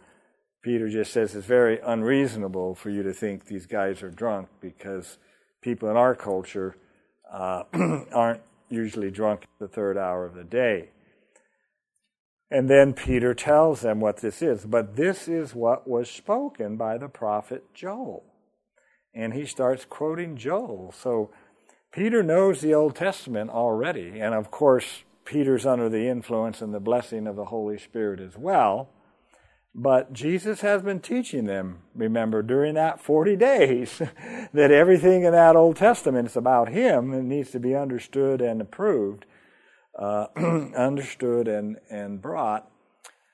[0.62, 5.18] Peter just says it's very unreasonable for you to think these guys are drunk because
[5.62, 6.76] people in our culture
[7.32, 7.62] uh,
[8.12, 10.90] aren't usually drunk at the third hour of the day.
[12.50, 14.64] And then Peter tells them what this is.
[14.66, 18.24] But this is what was spoken by the prophet Joel.
[19.14, 20.92] And he starts quoting Joel.
[20.96, 21.30] So
[21.92, 24.20] Peter knows the Old Testament already.
[24.20, 28.36] And of course, Peter's under the influence and the blessing of the Holy Spirit as
[28.36, 28.90] well.
[29.74, 33.98] But Jesus has been teaching them, remember, during that 40 days,
[34.52, 38.60] that everything in that Old Testament is about Him and needs to be understood and
[38.60, 39.26] approved,
[39.96, 40.26] uh,
[40.76, 42.68] understood and, and brought.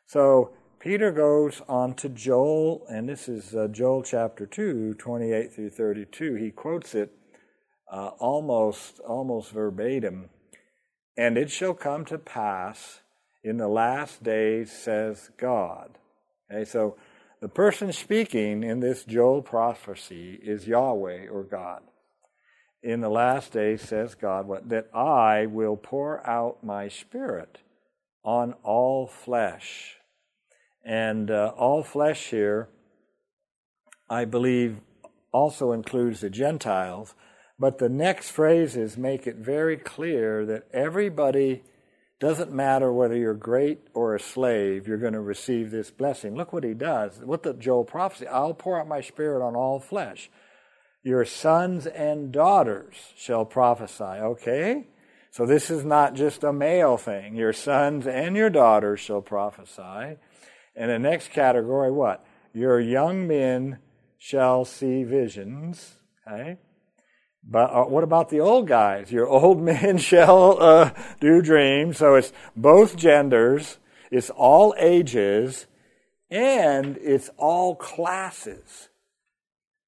[0.07, 5.71] So Peter goes on to Joel, and this is uh, Joel chapter 2, 28 through
[5.71, 6.35] 32.
[6.35, 7.13] He quotes it
[7.91, 10.29] uh, almost, almost verbatim.
[11.17, 13.01] And it shall come to pass
[13.43, 15.99] in the last days, says God.
[16.51, 16.97] Okay, so
[17.41, 21.83] the person speaking in this Joel prophecy is Yahweh or God.
[22.83, 27.59] In the last days, says God, what, that I will pour out my spirit
[28.25, 29.97] on all flesh.
[30.85, 32.69] And uh, all flesh here,
[34.09, 34.79] I believe,
[35.33, 37.15] also includes the Gentiles.
[37.59, 41.63] But the next phrases make it very clear that everybody
[42.19, 46.35] doesn't matter whether you're great or a slave, you're going to receive this blessing.
[46.35, 47.19] Look what he does.
[47.19, 50.31] What the Joel prophecy I'll pour out my spirit on all flesh.
[51.03, 54.03] Your sons and daughters shall prophesy.
[54.03, 54.89] Okay?
[55.31, 57.37] So this is not just a male thing.
[57.37, 60.17] Your sons and your daughters shall prophesy.
[60.75, 62.25] And the next category, what?
[62.55, 63.79] Your young men
[64.17, 65.97] shall see visions.
[66.27, 66.57] Okay?
[67.49, 69.13] But uh, what about the old guys?
[69.13, 71.99] Your old men shall uh, do dreams.
[71.99, 73.79] So it's both genders,
[74.11, 75.67] it's all ages,
[76.31, 78.89] and it's all classes.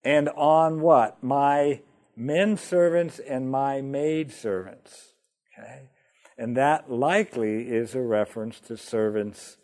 [0.04, 1.22] And on what?
[1.22, 1.80] My
[2.16, 5.14] men servants and my maid servants.
[5.58, 5.88] Okay?
[6.36, 9.56] And that likely is a reference to servants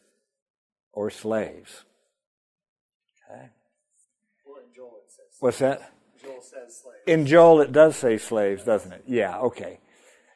[0.92, 1.84] or slaves.
[3.30, 3.50] Okay?
[5.38, 5.93] What's that?
[6.44, 6.82] Says.
[7.06, 9.04] In Joel, it does say slaves, doesn't it?
[9.06, 9.38] Yeah.
[9.38, 9.80] Okay.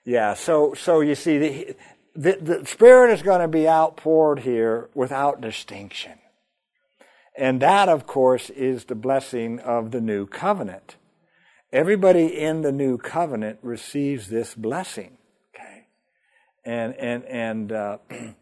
[0.05, 0.35] Yeah.
[0.35, 1.77] So, so you see, the
[2.15, 6.19] the, the Spirit is going to be outpoured here without distinction,
[7.37, 10.97] and that, of course, is the blessing of the new covenant.
[11.73, 15.19] Everybody in the new covenant receives this blessing.
[15.55, 15.87] Okay,
[16.65, 17.73] and and and.
[17.73, 17.99] Uh,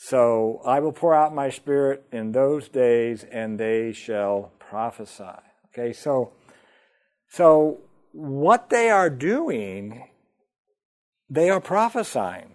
[0.00, 5.24] So I will pour out my spirit in those days, and they shall prophesy.
[5.66, 6.32] Okay, so
[7.30, 7.78] so,
[8.12, 10.08] what they are doing,
[11.28, 12.54] they are prophesying.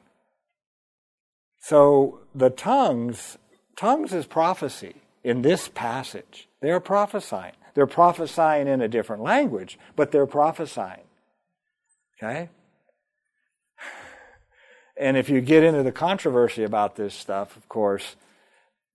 [1.60, 3.38] So, the tongues,
[3.78, 6.50] tongues is prophecy in this passage.
[6.62, 7.54] They are prophesying.
[7.76, 11.04] They're prophesying in a different language, but they're prophesying.
[12.22, 12.50] Okay?
[14.96, 18.16] And if you get into the controversy about this stuff, of course,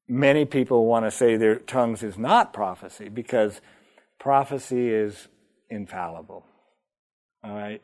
[0.09, 3.61] many people want to say their tongues is not prophecy because
[4.19, 5.29] prophecy is
[5.71, 6.45] infallible.
[7.45, 7.83] All right?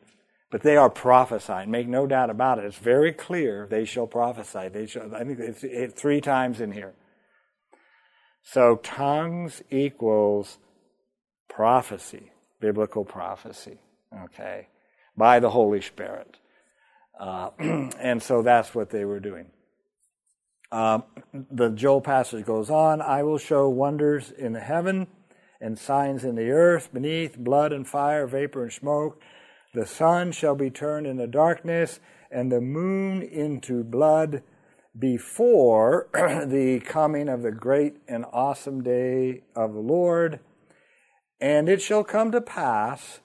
[0.51, 1.71] But they are prophesying.
[1.71, 2.65] Make no doubt about it.
[2.65, 3.67] It's very clear.
[3.69, 4.69] They shall prophesy.
[4.69, 6.93] They shall, I think it's, it's three times in here.
[8.43, 10.59] So tongues equals
[11.49, 13.79] prophecy, biblical prophecy,
[14.25, 14.67] okay,
[15.17, 16.37] by the Holy Spirit.
[17.19, 19.47] Uh, and so that's what they were doing.
[20.71, 21.03] Um,
[21.51, 25.07] the Joel passage goes on I will show wonders in heaven
[25.59, 29.21] and signs in the earth beneath, blood and fire, vapor and smoke.
[29.73, 31.99] The sun shall be turned into darkness,
[32.31, 34.43] and the moon into blood
[34.97, 40.39] before the coming of the great and awesome day of the Lord.
[41.39, 43.19] And it shall come to pass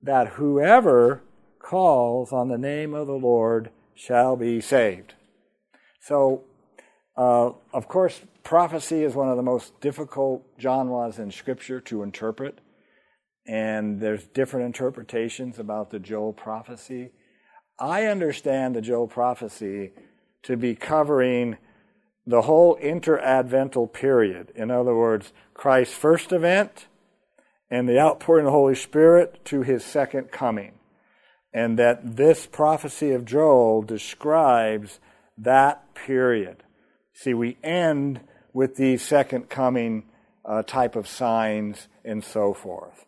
[0.00, 1.22] that whoever
[1.58, 5.14] calls on the name of the Lord shall be saved.
[6.00, 6.44] So,
[7.16, 12.62] uh, of course, prophecy is one of the most difficult genres in Scripture to interpret,
[13.46, 17.10] and there's different interpretations about the Joel prophecy.
[17.78, 19.92] I understand the Joel prophecy
[20.44, 21.58] to be covering
[22.26, 24.50] the whole interadvental period.
[24.54, 26.86] In other words, Christ's first advent
[27.70, 30.72] and the outpouring of the Holy Spirit to his second coming.
[31.52, 35.00] And that this prophecy of Joel describes
[35.36, 36.64] that period.
[37.12, 38.20] See, we end
[38.52, 40.04] with these second coming
[40.44, 43.06] uh, type of signs and so forth.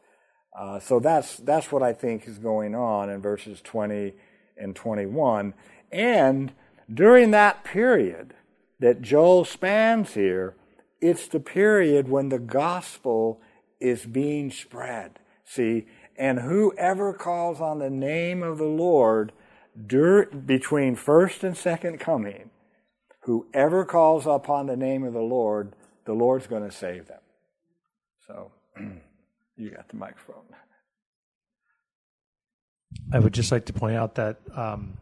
[0.59, 4.13] Uh, so that's that's what I think is going on in verses 20
[4.57, 5.55] and 21.
[5.91, 6.53] And
[6.93, 8.35] during that period
[8.81, 10.55] that Joel spans here,
[11.01, 13.41] it's the period when the gospel
[13.81, 15.19] is being spread.
[15.45, 19.33] See, and whoever calls on the name of the Lord
[19.87, 22.51] dur- between first and second coming,
[23.21, 27.21] whoever calls upon the name of the Lord, the Lord's going to save them.
[28.27, 28.53] So,
[29.57, 30.45] you got the microphone.
[33.13, 34.99] I would just like to point out that um,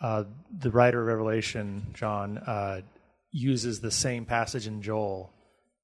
[0.00, 0.24] uh,
[0.58, 2.80] the writer of Revelation, John, uh,
[3.30, 5.32] uses the same passage in Joel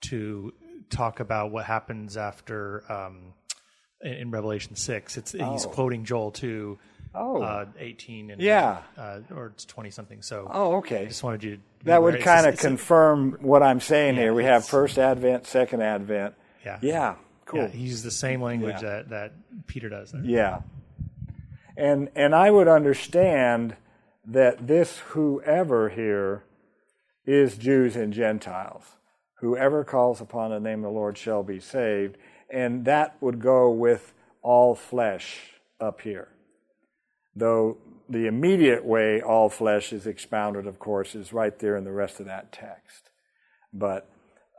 [0.08, 0.52] to
[0.90, 3.34] talk about what happens after um,
[4.02, 5.16] in, in, Revelation six.
[5.16, 5.52] It's oh.
[5.52, 6.78] he's quoting Joel two.
[7.14, 7.42] Oh.
[7.42, 10.22] Uh, 18 and yeah, uh, or it's 20 something.
[10.22, 11.02] So, oh, okay.
[11.02, 11.56] I Just wanted you.
[11.56, 14.34] To that would kind of confirm a, what I'm saying yeah, here.
[14.34, 16.34] We have first Advent, second Advent.
[16.64, 16.78] Yeah.
[16.82, 17.14] Yeah.
[17.46, 17.60] Cool.
[17.60, 18.88] Yeah, he uses the same language yeah.
[18.88, 19.32] that, that
[19.66, 20.12] Peter does.
[20.12, 20.22] There.
[20.22, 20.60] Yeah.
[21.76, 23.76] And and I would understand
[24.26, 26.44] that this whoever here
[27.24, 28.84] is Jews and Gentiles.
[29.36, 32.16] Whoever calls upon the name of the Lord shall be saved.
[32.50, 36.28] And that would go with all flesh up here.
[37.34, 41.92] Though the immediate way all flesh is expounded, of course, is right there in the
[41.92, 43.10] rest of that text.
[43.72, 44.10] But,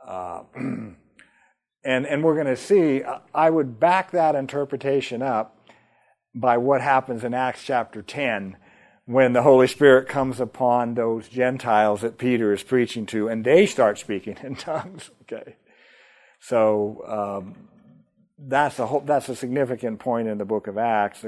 [0.06, 0.96] uh, and,
[1.84, 3.02] and we're going to see,
[3.34, 5.56] I would back that interpretation up
[6.34, 8.56] by what happens in Acts chapter 10
[9.06, 13.66] when the Holy Spirit comes upon those Gentiles that Peter is preaching to, and they
[13.66, 15.10] start speaking in tongues.
[15.22, 15.56] Okay,
[16.38, 17.68] so um,
[18.38, 21.24] that's a whole, that's a significant point in the Book of Acts.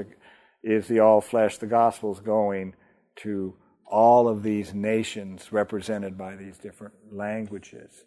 [0.63, 2.75] Is the all flesh the gospel's going
[3.17, 8.05] to all of these nations represented by these different languages?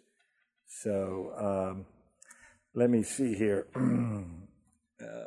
[0.67, 1.85] So um,
[2.73, 3.67] let me see here.
[5.01, 5.25] uh,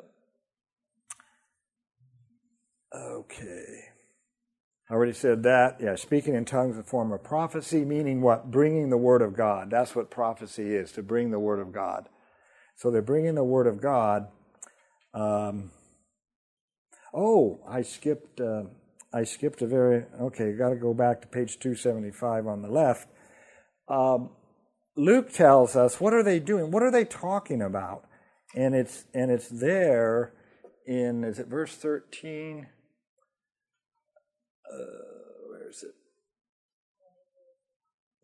[2.95, 3.91] okay.
[4.91, 5.77] I already said that.
[5.81, 8.51] Yeah, speaking in tongues is a form of prophecy, meaning what?
[8.51, 9.71] Bringing the word of God.
[9.71, 12.09] That's what prophecy is, to bring the word of God.
[12.75, 14.27] So they're bringing the word of God.
[15.15, 15.71] Um,
[17.15, 18.41] oh, I skipped.
[18.41, 18.65] Uh,
[19.13, 20.53] I skipped a very okay.
[20.53, 23.09] Got to go back to page two seventy five on the left.
[23.89, 24.31] Um,
[24.97, 26.71] Luke tells us what are they doing?
[26.71, 28.05] What are they talking about?
[28.55, 30.33] And it's and it's there
[30.87, 32.67] in is it verse thirteen?
[34.71, 34.77] uh,
[35.49, 35.95] where is it?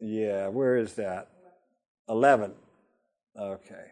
[0.01, 1.29] Yeah, where is that?
[2.09, 2.53] 11.
[3.39, 3.87] Okay.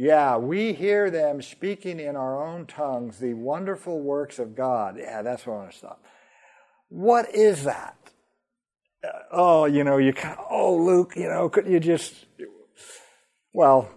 [0.00, 4.96] Yeah, we hear them speaking in our own tongues the wonderful works of God.
[4.96, 6.04] Yeah, that's where I want to stop.
[6.88, 7.96] What is that?
[9.02, 12.26] Uh, oh, you know, you kind of, oh, Luke, you know, could you just,
[13.52, 13.90] well,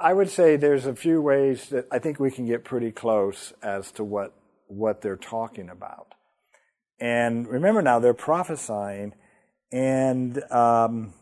[0.00, 3.52] I would say there's a few ways that I think we can get pretty close
[3.62, 4.34] as to what
[4.66, 6.08] what they're talking about.
[6.98, 9.14] And remember now, they're prophesying,
[9.70, 11.14] and um,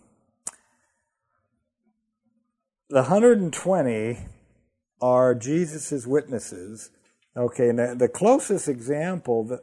[2.88, 4.18] the 120
[5.01, 6.90] are Jesus' witnesses.
[7.37, 9.61] Okay, and the, the closest example that,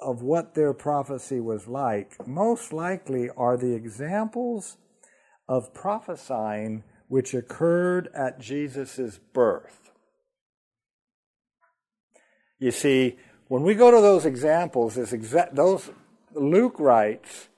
[0.00, 4.76] of what their prophecy was like, most likely, are the examples
[5.48, 9.90] of prophesying which occurred at Jesus' birth.
[12.58, 13.16] You see,
[13.48, 15.90] when we go to those examples, exa- those
[16.34, 17.48] Luke writes,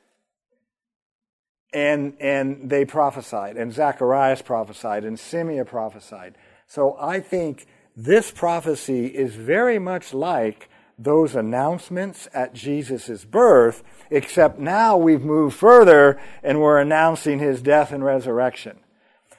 [1.72, 6.36] and and they prophesied, and Zacharias prophesied, and Simeon prophesied.
[6.66, 14.58] So I think this prophecy is very much like those announcements at Jesus' birth, except
[14.58, 18.78] now we've moved further and we're announcing his death and resurrection.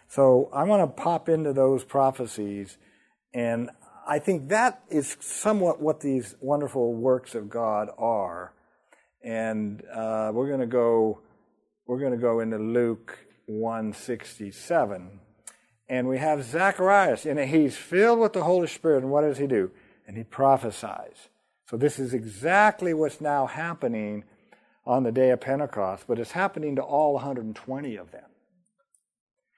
[0.07, 2.77] So I want to pop into those prophecies,
[3.33, 3.69] and
[4.07, 8.53] I think that is somewhat what these wonderful works of God are.
[9.23, 11.19] And uh, we're going to go
[11.87, 13.17] we're going to go into Luke
[13.47, 15.19] 167
[15.89, 19.03] And we have Zacharias, and he's filled with the Holy Spirit.
[19.03, 19.71] And what does he do?
[20.05, 21.29] And he prophesies.
[21.69, 24.25] So this is exactly what's now happening
[24.85, 28.23] on the day of Pentecost, but it's happening to all 120 of them.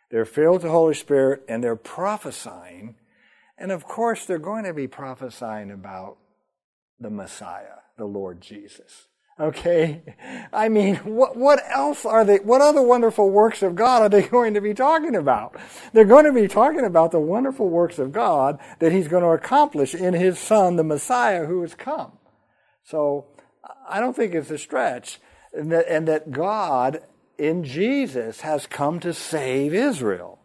[0.10, 2.96] They're filled with the Holy Spirit and they're prophesying.
[3.58, 6.18] And of course, they're going to be prophesying about
[7.00, 9.08] the Messiah, the Lord Jesus.
[9.40, 10.02] Okay?
[10.52, 14.22] I mean, what, what else are they, what other wonderful works of God are they
[14.28, 15.56] going to be talking about?
[15.94, 19.30] They're going to be talking about the wonderful works of God that He's going to
[19.30, 22.14] accomplish in His Son, the Messiah who has come.
[22.84, 23.28] So,
[23.88, 25.20] I don't think it's a stretch.
[25.54, 27.02] And that, and that God
[27.38, 30.40] in Jesus has come to save Israel.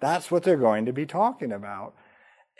[0.00, 1.94] That's what they're going to be talking about.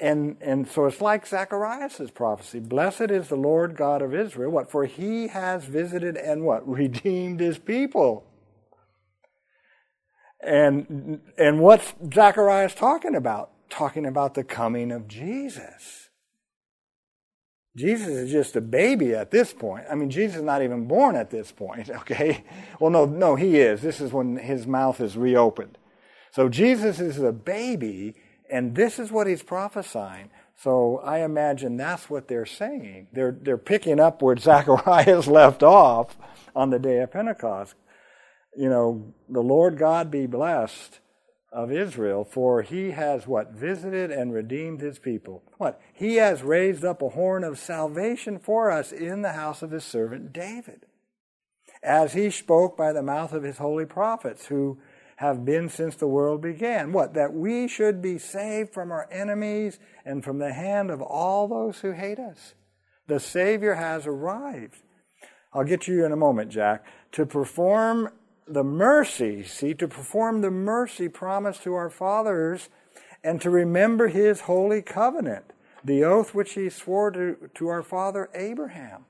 [0.01, 2.59] And, and so it's like Zacharias' prophecy.
[2.59, 4.51] Blessed is the Lord God of Israel.
[4.51, 4.71] What?
[4.71, 6.67] For he has visited and what?
[6.69, 8.25] Redeemed his people.
[10.43, 13.51] And, and what's Zacharias talking about?
[13.69, 16.09] Talking about the coming of Jesus.
[17.77, 19.85] Jesus is just a baby at this point.
[19.91, 22.43] I mean, Jesus is not even born at this point, okay?
[22.81, 23.83] Well, no, no, he is.
[23.83, 25.77] This is when his mouth is reopened.
[26.33, 28.15] So Jesus is a baby
[28.51, 30.31] and this is what he's prophesying.
[30.57, 33.09] So I imagine that's what they're saying.
[33.13, 36.17] They're, they're picking up where Zacharias left off
[36.55, 37.75] on the day of Pentecost.
[38.57, 41.01] You know, the Lord God be blessed
[41.53, 43.53] of Israel, for he has what?
[43.53, 45.43] Visited and redeemed his people.
[45.59, 45.81] What?
[45.93, 49.85] He has raised up a horn of salvation for us in the house of his
[49.85, 50.87] servant David,
[51.83, 54.79] as he spoke by the mouth of his holy prophets, who
[55.21, 56.93] have been since the world began.
[56.93, 57.13] What?
[57.13, 61.81] That we should be saved from our enemies and from the hand of all those
[61.81, 62.55] who hate us.
[63.07, 64.79] The Savior has arrived.
[65.53, 66.87] I'll get you in a moment, Jack.
[67.13, 68.09] To perform
[68.49, 72.71] the mercy, see, to perform the mercy promised to our fathers
[73.23, 75.53] and to remember his holy covenant,
[75.85, 79.05] the oath which he swore to, to our father Abraham.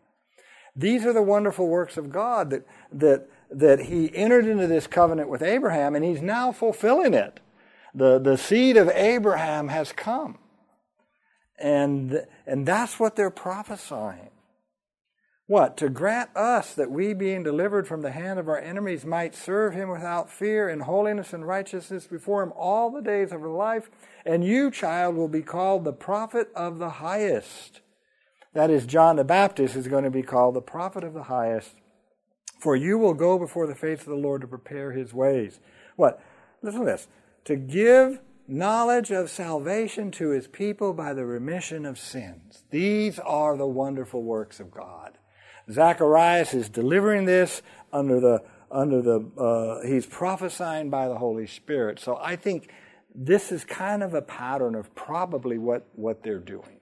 [0.74, 5.28] These are the wonderful works of God that, that that he entered into this covenant
[5.28, 7.40] with Abraham and he's now fulfilling it.
[7.94, 10.38] The, the seed of Abraham has come.
[11.58, 14.30] And, and that's what they're prophesying.
[15.46, 15.76] What?
[15.78, 19.74] To grant us that we, being delivered from the hand of our enemies, might serve
[19.74, 23.90] him without fear in holiness and righteousness before him all the days of our life.
[24.24, 27.80] And you, child, will be called the prophet of the highest.
[28.54, 31.74] That is, John the Baptist is going to be called the prophet of the highest.
[32.60, 35.60] For you will go before the face of the Lord to prepare his ways.
[35.96, 36.22] What?
[36.62, 37.08] Listen to this.
[37.46, 42.64] To give knowledge of salvation to his people by the remission of sins.
[42.70, 45.18] These are the wonderful works of God.
[45.70, 51.98] Zacharias is delivering this under the under the uh, he's prophesying by the Holy Spirit.
[51.98, 52.70] So I think
[53.14, 56.80] this is kind of a pattern of probably what what they're doing.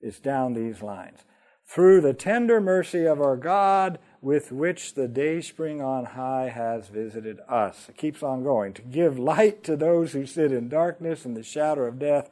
[0.00, 1.20] It's down these lines.
[1.66, 6.88] Through the tender mercy of our God, with which the day spring on high has
[6.88, 7.88] visited us.
[7.88, 8.74] It keeps on going.
[8.74, 12.28] To give light to those who sit in darkness and the shadow of death,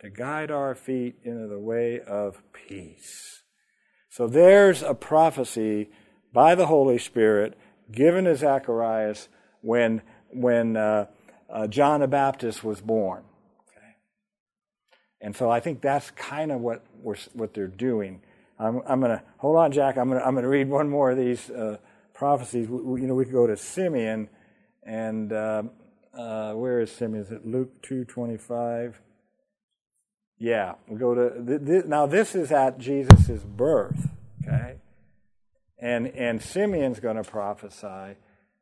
[0.00, 3.42] to guide our feet into the way of peace.
[4.10, 5.90] So there's a prophecy
[6.32, 7.56] by the Holy Spirit
[7.90, 9.28] given to Zacharias
[9.60, 11.06] when, when uh,
[11.48, 13.22] uh, John the Baptist was born.
[13.68, 13.86] Okay?
[15.20, 18.22] And so I think that's kind of what, what they're doing.
[18.62, 19.98] I'm, I'm going to hold on, Jack.
[19.98, 21.78] I'm going to I'm going to read one more of these uh,
[22.14, 22.68] prophecies.
[22.68, 24.28] We, you know, we could go to Simeon,
[24.84, 25.64] and uh,
[26.16, 27.24] uh, where is Simeon?
[27.24, 29.00] Is it Luke two twenty five?
[30.38, 32.06] Yeah, we go to th- th- now.
[32.06, 34.08] This is at Jesus' birth.
[34.46, 34.76] Okay,
[35.80, 38.16] and and Simeon's going to prophesy.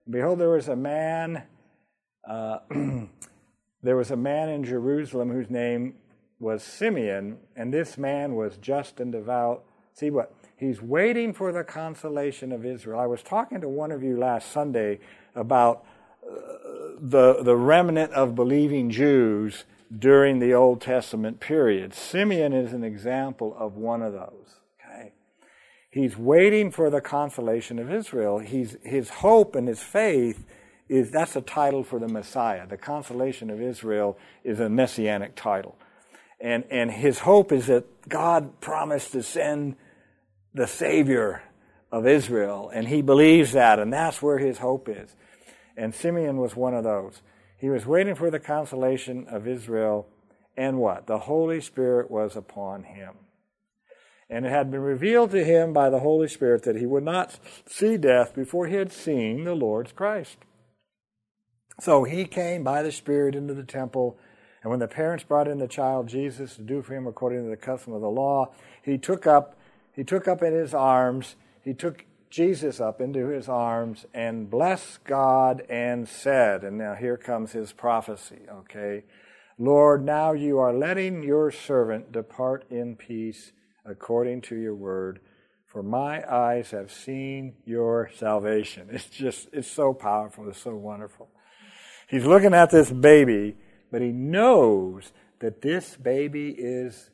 [0.08, 1.42] Behold, there was a man.
[2.26, 2.58] Uh,
[3.82, 5.96] there was a man in Jerusalem whose name
[6.38, 9.64] was Simeon, and this man was just and devout
[10.00, 10.32] See what?
[10.56, 12.98] He's waiting for the consolation of Israel.
[12.98, 14.98] I was talking to one of you last Sunday
[15.34, 15.84] about
[16.26, 16.36] uh,
[16.98, 21.92] the, the remnant of believing Jews during the Old Testament period.
[21.92, 24.60] Simeon is an example of one of those.
[24.82, 25.12] Okay?
[25.90, 28.38] He's waiting for the consolation of Israel.
[28.38, 30.46] He's, his hope and his faith
[30.88, 32.66] is that's a title for the Messiah.
[32.66, 35.76] The consolation of Israel is a messianic title.
[36.40, 39.76] And, and his hope is that God promised to send
[40.54, 41.42] the Savior
[41.92, 45.14] of Israel, and he believes that, and that's where his hope is.
[45.76, 47.22] And Simeon was one of those.
[47.56, 50.06] He was waiting for the consolation of Israel,
[50.56, 51.06] and what?
[51.06, 53.14] The Holy Spirit was upon him.
[54.28, 57.38] And it had been revealed to him by the Holy Spirit that he would not
[57.66, 60.36] see death before he had seen the Lord's Christ.
[61.80, 64.18] So he came by the Spirit into the temple
[64.62, 67.50] And when the parents brought in the child Jesus to do for him according to
[67.50, 69.56] the custom of the law, he took up,
[70.00, 75.04] he took up in his arms, he took Jesus up into his arms and blessed
[75.04, 79.04] God and said, and now here comes his prophecy, okay?
[79.58, 83.52] Lord, now you are letting your servant depart in peace
[83.84, 85.20] according to your word,
[85.66, 88.88] for my eyes have seen your salvation.
[88.92, 91.28] It's just, it's so powerful, it's so wonderful.
[92.08, 93.54] He's looking at this baby,
[93.92, 97.10] but he knows that this baby is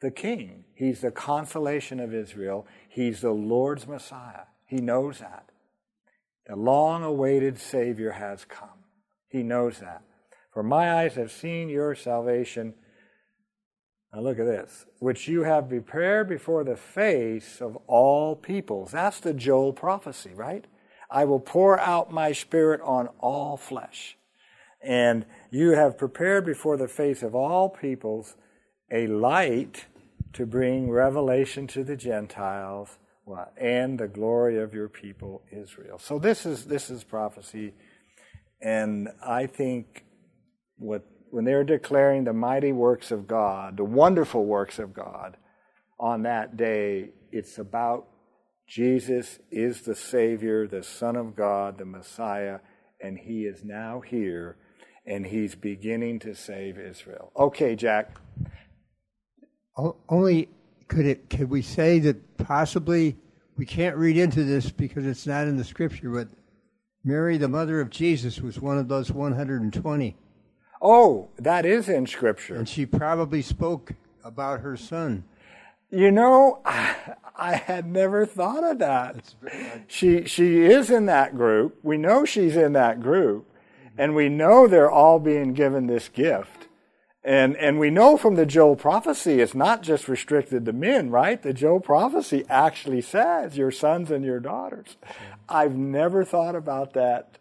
[0.00, 0.64] the king.
[0.82, 2.66] He's the consolation of Israel.
[2.88, 4.46] He's the Lord's Messiah.
[4.66, 5.48] He knows that.
[6.48, 8.82] The long awaited Savior has come.
[9.28, 10.02] He knows that.
[10.52, 12.74] For my eyes have seen your salvation.
[14.12, 18.90] Now look at this, which you have prepared before the face of all peoples.
[18.90, 20.64] That's the Joel prophecy, right?
[21.08, 24.16] I will pour out my spirit on all flesh.
[24.82, 28.34] And you have prepared before the face of all peoples
[28.90, 29.86] a light
[30.34, 32.98] to bring revelation to the Gentiles
[33.56, 35.98] and the glory of your people Israel.
[35.98, 37.74] So this is this is prophecy,
[38.60, 40.04] and I think
[40.76, 45.36] what when they're declaring the mighty works of God, the wonderful works of God,
[45.98, 48.08] on that day, it's about
[48.68, 52.58] Jesus is the Savior, the Son of God, the Messiah,
[53.00, 54.56] and He is now here,
[55.06, 57.32] and He's beginning to save Israel.
[57.36, 58.18] Okay, Jack.
[59.76, 60.48] Only
[60.88, 63.16] could it could we say that possibly
[63.56, 66.28] we can't read into this because it's not in the scripture, but
[67.04, 70.16] Mary, the mother of Jesus, was one of those 120.
[70.80, 72.56] Oh, that is in scripture.
[72.56, 73.92] And she probably spoke
[74.24, 75.24] about her son.
[75.90, 79.34] You know, I, I had never thought of that.
[79.88, 81.78] She she is in that group.
[81.82, 83.48] We know she's in that group,
[83.96, 86.61] and we know they're all being given this gift.
[87.24, 91.40] And, and we know from the Joel prophecy, it's not just restricted to men, right?
[91.40, 94.96] The Joel prophecy actually says your sons and your daughters.
[95.48, 97.38] I've never thought about that.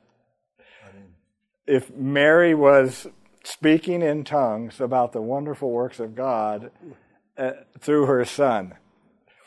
[1.65, 3.07] If Mary was
[3.43, 6.69] speaking in tongues about the wonderful works of God
[7.35, 8.75] uh, through her son,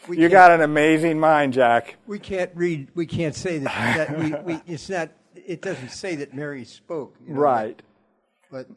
[0.09, 1.97] we you got an amazing mind, Jack.
[2.07, 2.89] We can't read.
[2.95, 4.09] We can't say that.
[4.09, 5.11] that we, we, it's not.
[5.35, 7.16] It doesn't say that Mary spoke.
[7.26, 7.82] You know, right.
[8.51, 8.68] But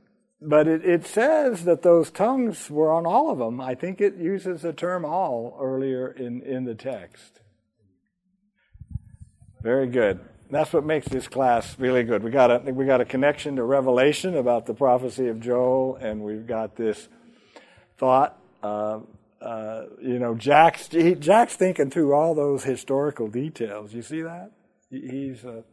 [0.42, 3.60] but it, it says that those tongues were on all of them.
[3.60, 7.40] I think it uses the term all earlier in, in the text.
[9.62, 10.20] Very good.
[10.50, 12.24] That's what makes this class really good.
[12.24, 16.22] We got a we got a connection to Revelation about the prophecy of Joel, and
[16.22, 17.10] we've got this
[17.98, 18.40] thought.
[18.64, 19.00] Uh,
[19.42, 23.94] uh, you know, Jack's he, Jack's thinking through all those historical details.
[23.94, 24.52] You see that?
[24.90, 25.64] He, he's uh,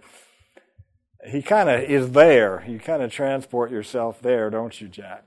[1.26, 2.64] he kind of is there.
[2.66, 5.24] You kind of transport yourself there, don't you, Jack?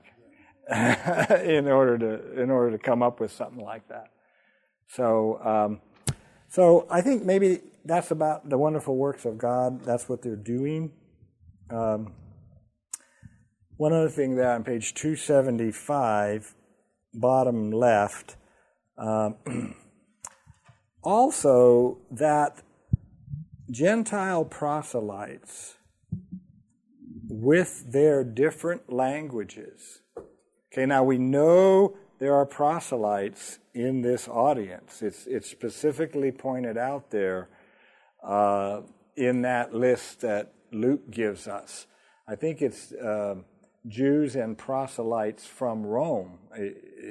[0.70, 4.08] in order to in order to come up with something like that.
[4.88, 5.80] So, um,
[6.48, 9.82] so I think maybe that's about the wonderful works of God.
[9.84, 10.92] That's what they're doing.
[11.70, 12.12] Um,
[13.78, 16.54] one other thing there on page 275,
[17.14, 18.36] bottom left,
[18.98, 19.36] um,
[21.02, 22.62] also that
[23.70, 25.77] Gentile proselytes
[27.28, 30.00] with their different languages.
[30.72, 35.02] Okay, now we know there are proselytes in this audience.
[35.02, 37.48] It's, it's specifically pointed out there
[38.22, 38.82] uh,
[39.16, 41.86] in that list that Luke gives us.
[42.26, 43.36] I think it's uh,
[43.86, 46.38] Jews and proselytes from Rome,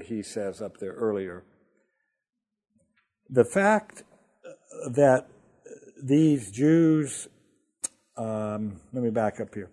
[0.05, 1.43] he says up there earlier.
[3.29, 4.03] The fact
[4.91, 5.27] that
[6.01, 7.27] these Jews,
[8.15, 9.69] um, let me back up here.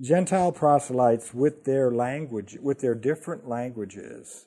[0.00, 4.46] Gentile proselytes with their language, with their different languages,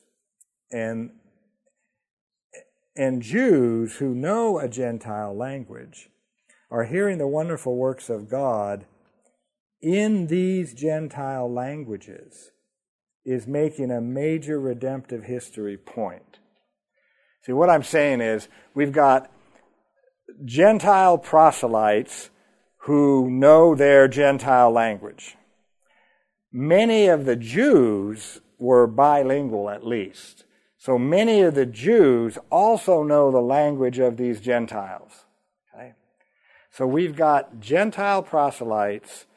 [0.72, 1.12] and
[2.96, 6.10] and Jews who know a Gentile language
[6.70, 8.86] are hearing the wonderful works of God
[9.82, 12.52] in these Gentile languages
[13.26, 16.40] is making a major redemptive history point.
[17.44, 19.32] See, what I'm saying is we've got
[20.46, 22.30] Gentile proselytes
[22.84, 25.36] who know their Gentile language.
[26.52, 30.44] Many of the Jews were bilingual at least.
[30.78, 35.26] So many of the Jews also know the language of these Gentiles.
[35.74, 35.94] Okay?
[36.72, 39.28] So we've got Gentile proselytes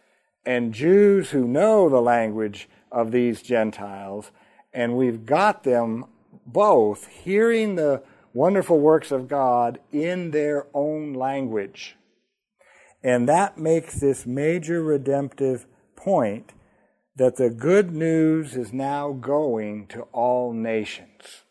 [0.46, 4.30] and Jews who know the language of these Gentiles,
[4.72, 6.06] and we've got them
[6.46, 8.02] both hearing the
[8.32, 11.96] wonderful works of God in their own language.
[13.02, 16.52] And that makes this major redemptive point
[17.16, 21.44] that the good news is now going to all nations.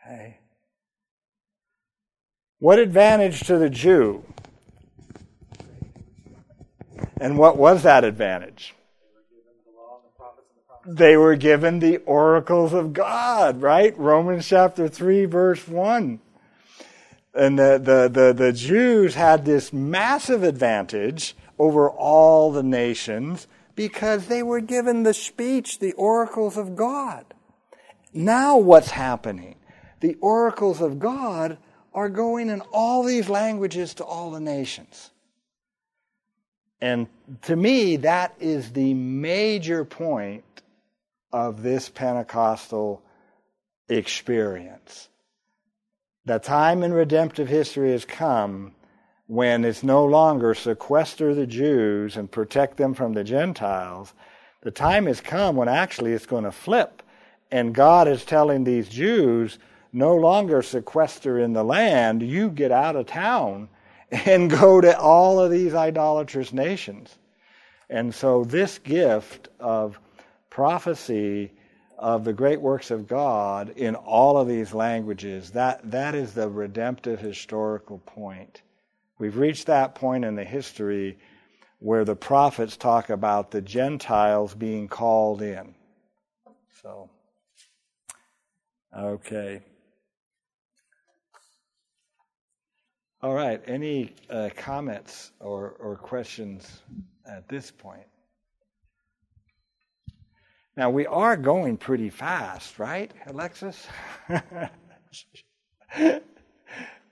[0.00, 0.38] Okay.
[2.58, 4.24] What advantage to the Jew?
[7.20, 8.74] And what was that advantage?
[10.84, 13.96] They were given the oracles of God, right?
[13.98, 16.20] Romans chapter 3, verse 1.
[17.34, 24.26] And the, the, the, the Jews had this massive advantage over all the nations because
[24.26, 27.24] they were given the speech, the oracles of God.
[28.12, 29.56] Now what's happening?
[30.00, 31.58] The oracles of God
[31.92, 35.10] are going in all these languages to all the nations.
[36.80, 37.06] And
[37.42, 40.44] to me, that is the major point
[41.32, 43.02] of this Pentecostal
[43.88, 45.08] experience.
[46.26, 48.72] The time in redemptive history has come
[49.26, 54.14] when it's no longer sequester the Jews and protect them from the Gentiles.
[54.62, 57.02] The time has come when actually it's going to flip.
[57.50, 59.58] And God is telling these Jews,
[59.92, 63.68] no longer sequester in the land, you get out of town
[64.10, 67.16] and go to all of these idolatrous nations.
[67.88, 70.00] And so, this gift of
[70.50, 71.52] prophecy
[71.98, 76.48] of the great works of God in all of these languages, that, that is the
[76.48, 78.62] redemptive historical point.
[79.18, 81.18] We've reached that point in the history
[81.78, 85.74] where the prophets talk about the Gentiles being called in.
[86.82, 87.10] So,
[88.96, 89.62] okay.
[93.22, 93.62] All right.
[93.66, 96.82] Any uh, comments or, or questions
[97.26, 98.06] at this point?
[100.76, 103.86] Now, we are going pretty fast, right, Alexis?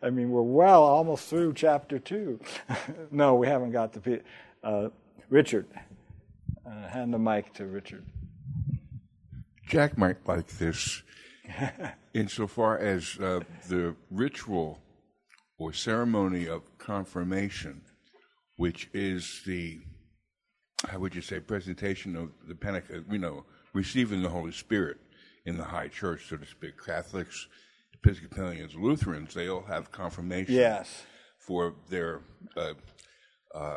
[0.04, 2.38] I mean, we're well almost through chapter two.
[3.10, 4.20] no, we haven't got the.
[4.62, 4.88] Uh,
[5.30, 5.66] Richard,
[6.66, 8.04] uh, hand the mic to Richard.
[9.66, 11.02] Jack might like this,
[12.14, 14.78] insofar as uh, the ritual
[15.58, 17.80] or ceremony of confirmation,
[18.56, 19.80] which is the,
[20.86, 24.98] how would you say, presentation of the Pentecost, you know, receiving the Holy Spirit
[25.46, 26.74] in the high church, so to speak.
[26.84, 27.48] Catholics,
[28.08, 31.04] Episcopalians, Lutherans, they all have confirmation Yes.
[31.38, 32.20] for their
[32.56, 32.74] uh,
[33.54, 33.76] uh,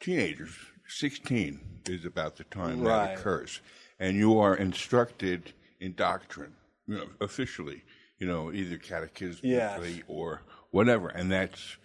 [0.00, 0.54] teenagers.
[0.86, 3.08] 16 is about the time Right.
[3.08, 3.60] that occurs.
[3.98, 6.54] And you are instructed in doctrine,
[6.86, 7.82] you know, officially,
[8.18, 10.02] you know, either catechismically Yes.
[10.06, 11.08] or whatever.
[11.08, 11.76] And that's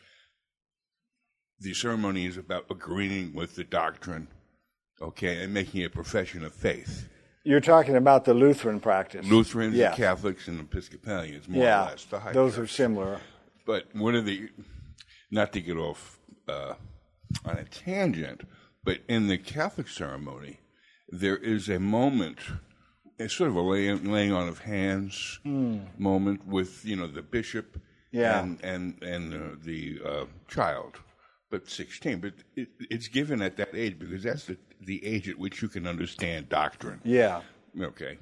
[1.60, 4.28] the ceremony is about agreeing with the doctrine,
[5.02, 7.10] okay, and making a profession of faith.
[7.44, 9.26] You're talking about the Lutheran practice.
[9.28, 9.88] Lutherans, Yeah.
[9.90, 11.82] and Catholics, and Episcopalians, more or Yeah.
[11.84, 12.06] less.
[12.06, 12.64] The high Those church.
[12.64, 13.20] are similar.
[13.66, 14.50] But one of the,
[15.30, 16.76] not to get off uh,
[17.46, 18.42] on a tangent,
[18.84, 20.60] but in the Catholic ceremony,
[21.10, 22.40] there is a moment,
[23.20, 27.80] it's sort of a laying, laying on of hands moment with you know the bishop
[28.12, 28.42] Yeah.
[28.42, 30.98] and and and uh, the uh, child,
[31.54, 32.18] but sixteen.
[32.20, 35.68] But it, it's given at that age because that's the the age at which you
[35.70, 37.00] can understand doctrine.
[37.04, 37.42] Yeah.
[37.80, 38.18] Okay.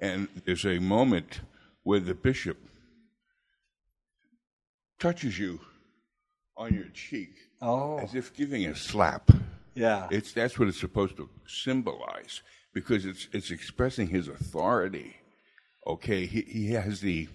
[0.00, 1.40] And there's a moment
[1.82, 2.56] where the bishop
[4.98, 5.60] touches you
[6.56, 7.98] on your cheek Oh.
[7.98, 9.30] as if giving a slap.
[9.74, 10.08] Yeah.
[10.10, 12.40] It's that's what it's supposed to symbolize
[12.72, 15.16] because it's it's expressing his authority.
[15.86, 17.28] Okay, he he has the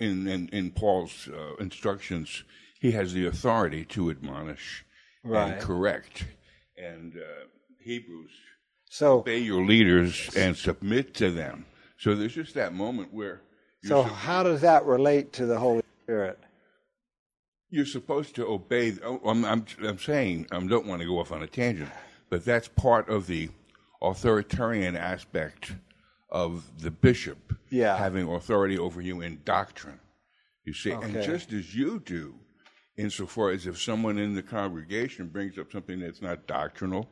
[0.00, 2.42] in in, in Paul's uh, instructions
[2.80, 4.84] he has the authority to admonish
[5.24, 5.52] Right.
[5.52, 6.24] and correct.
[6.76, 7.46] And uh,
[7.80, 8.30] Hebrews
[8.88, 11.66] So, obey your leaders and submit to them.
[11.98, 13.42] So there's just that moment where
[13.84, 16.38] so sup- how does that relate to the Holy Spirit?
[17.70, 18.94] you're supposed to obey.
[19.04, 21.90] oh, I'm, I'm, I'm saying I don't want to go off on a tangent,
[22.30, 23.50] but that's part of the
[24.00, 25.72] authoritarian aspect
[26.30, 27.96] of the bishop Yeah.
[27.98, 30.00] having authority over you in doctrine.
[30.64, 32.34] You see, and just as you do,
[32.98, 37.08] insofar as if someone in the congregation brings up something that's not doctrinal,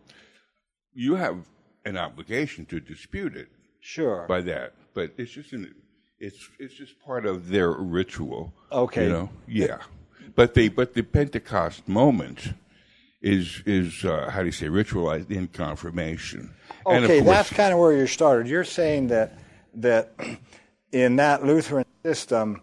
[0.93, 1.47] you have
[1.87, 3.49] an obligation to dispute it.
[3.87, 4.27] Sure.
[4.29, 4.75] by that.
[4.95, 5.73] But it's just an,
[6.19, 8.53] it's it's just part of their ritual.
[8.73, 9.05] Okay.
[9.05, 9.79] You know, yeah.
[10.35, 12.53] But the but the Pentecost moment
[13.23, 16.53] is is uh, how do you say ritualized in confirmation.
[16.85, 18.49] Okay, course, that's kind of where you started.
[18.49, 19.39] You're saying that
[19.75, 20.15] that
[20.93, 22.61] in that Lutheran system,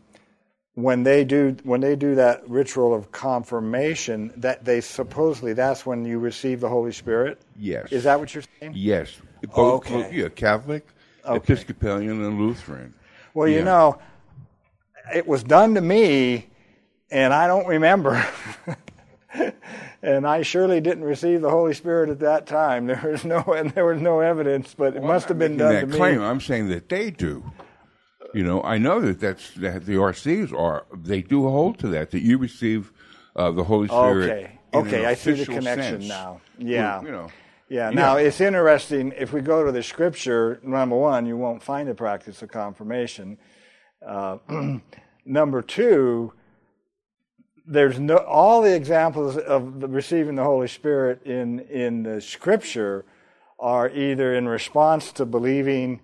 [0.75, 6.03] when they do when they do that ritual of confirmation, that they supposedly that's when
[6.05, 7.39] you receive the Holy Spirit.
[7.59, 7.91] yes.
[7.91, 8.73] Is that what you're saying?
[8.75, 9.15] yes?
[9.53, 9.93] Both, Okay.
[10.03, 10.87] both- yeah, Catholic,
[11.25, 11.35] Okay.
[11.37, 12.93] Episcopalian, and Lutheran.
[13.33, 13.99] Well, you know,
[15.13, 16.47] it was done to me,
[17.11, 18.25] and I don't remember.
[20.01, 22.87] and I surely didn't receive the Holy Spirit at that time.
[22.93, 25.73] There was no, and there was no evidence, but it Well, must have been done
[25.73, 26.19] making to that claim.
[26.19, 26.25] me.
[26.25, 27.43] I'm saying that they do.
[28.33, 32.11] You know, I know that that's that the RCs are they do hold to that
[32.11, 32.91] that you receive
[33.35, 34.29] uh, the Holy Spirit.
[34.31, 36.07] Okay, okay, I see the connection sense.
[36.07, 36.41] now.
[36.57, 37.31] Yeah, Well, you know.
[37.69, 37.95] Yeah, Yeah.
[37.95, 39.13] now it's interesting.
[39.17, 43.37] If we go to the scripture, number one, you won't find the practice of confirmation.
[44.05, 44.37] Uh,
[45.25, 46.33] number two,
[47.65, 53.05] there's no all the examples of the receiving the Holy Spirit in in the scripture
[53.59, 56.01] are either in response to believing.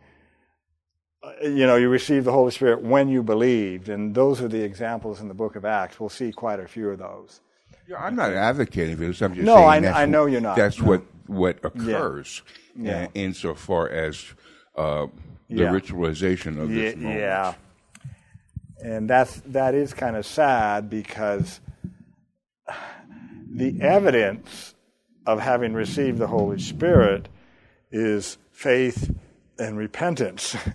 [1.42, 5.22] You know, you received the Holy Spirit when you believed, and those are the examples
[5.22, 6.00] in the Book of Acts.
[6.00, 7.42] We'll see quite a few of those.
[7.88, 9.22] Yeah, I'm not advocating for this.
[9.22, 10.56] I'm just No, saying I- I know you're not.
[10.58, 10.88] That's No.
[10.88, 12.42] what what occurs
[12.76, 13.04] Yeah.
[13.04, 14.26] uh, insofar as
[14.76, 15.08] uh,
[15.50, 15.70] the Yeah.
[15.72, 17.20] ritualization of this moment.
[17.20, 17.54] Yeah,
[18.84, 21.60] and that's that is kind of sad because
[23.52, 24.76] the evidence
[25.26, 27.28] of having received the Holy Spirit
[27.92, 29.14] is faith
[29.60, 30.56] and repentance.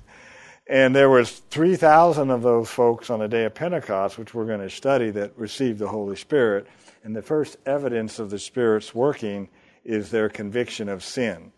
[0.67, 4.61] And there was 3,000 of those folks on the day of Pentecost, which we're going
[4.61, 6.67] to study, that received the Holy Spirit.
[7.03, 9.51] And the first evidence of the Spirit's working
[9.85, 11.53] is their conviction of sin.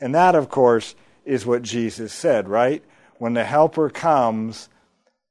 [0.00, 0.94] And that, of course,
[1.24, 2.84] is what Jesus said, right?
[3.18, 4.68] When the Helper comes,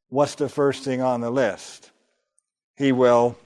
[0.10, 1.92] what's the first thing on the list?
[2.76, 3.38] He will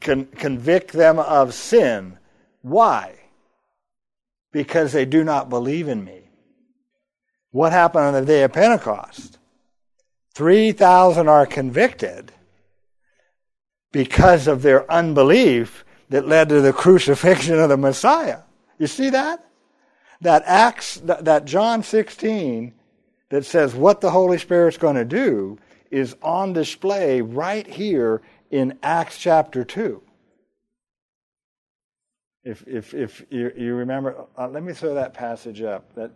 [0.00, 2.18] con- convict them of sin.
[2.60, 3.16] Why?
[4.54, 6.30] Because they do not believe in me.
[7.50, 9.38] What happened on the day of Pentecost?
[10.34, 12.30] 3,000 are convicted
[13.90, 18.42] because of their unbelief that led to the crucifixion of the Messiah.
[18.78, 19.44] You see that?
[20.20, 22.74] That Acts, that, John 16
[23.30, 25.58] that says what the Holy Spirit's going to do
[25.90, 30.00] is on display right here in Acts chapter 2.
[32.44, 35.94] If, if, if you, you remember, uh, let me throw that passage up.
[35.94, 36.10] That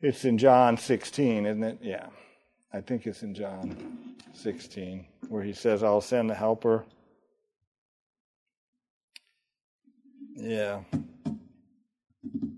[0.00, 1.78] It's in John 16, isn't it?
[1.80, 2.06] Yeah.
[2.72, 6.84] I think it's in John 16, where he says, I'll send the helper.
[10.34, 10.82] Yeah.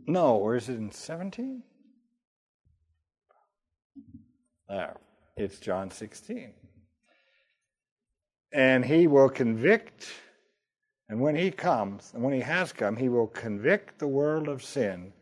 [0.07, 1.62] No, or is it in 17?
[4.68, 4.96] There.
[5.36, 6.53] It's John 16.
[8.53, 10.09] And he will convict,
[11.09, 14.62] and when he comes, and when he has come, he will convict the world of
[14.62, 15.12] sin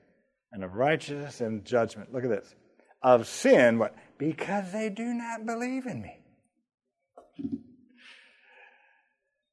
[0.52, 2.12] and of righteousness and judgment.
[2.12, 2.54] Look at this.
[3.02, 3.94] Of sin, what?
[4.18, 6.18] Because they do not believe in me.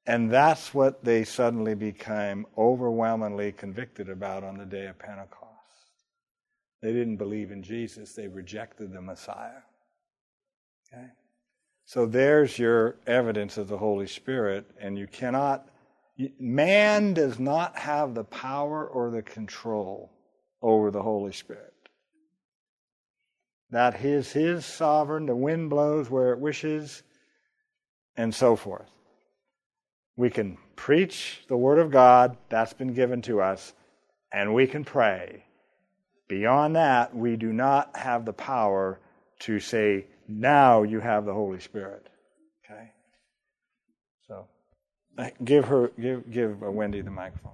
[0.06, 5.44] And that's what they suddenly became overwhelmingly convicted about on the day of Pentecost.
[6.82, 9.62] They didn't believe in Jesus, they rejected the Messiah.
[10.92, 11.08] Okay?
[11.86, 15.70] So there's your evidence of the Holy Spirit, and you cannot,
[16.40, 20.12] man does not have the power or the control
[20.62, 21.74] over the Holy Spirit.
[23.72, 27.04] That is His sovereign, the wind blows where it wishes,
[28.16, 28.90] and so forth.
[30.16, 33.74] We can preach the Word of God, that's been given to us,
[34.32, 35.46] and we can pray.
[36.28, 39.00] Beyond that, we do not have the power
[39.40, 42.08] to say, now you have the Holy Spirit.
[42.64, 42.92] Okay?
[44.28, 44.48] So,
[45.18, 47.52] Uh, give her, give, give uh, Wendy the microphone.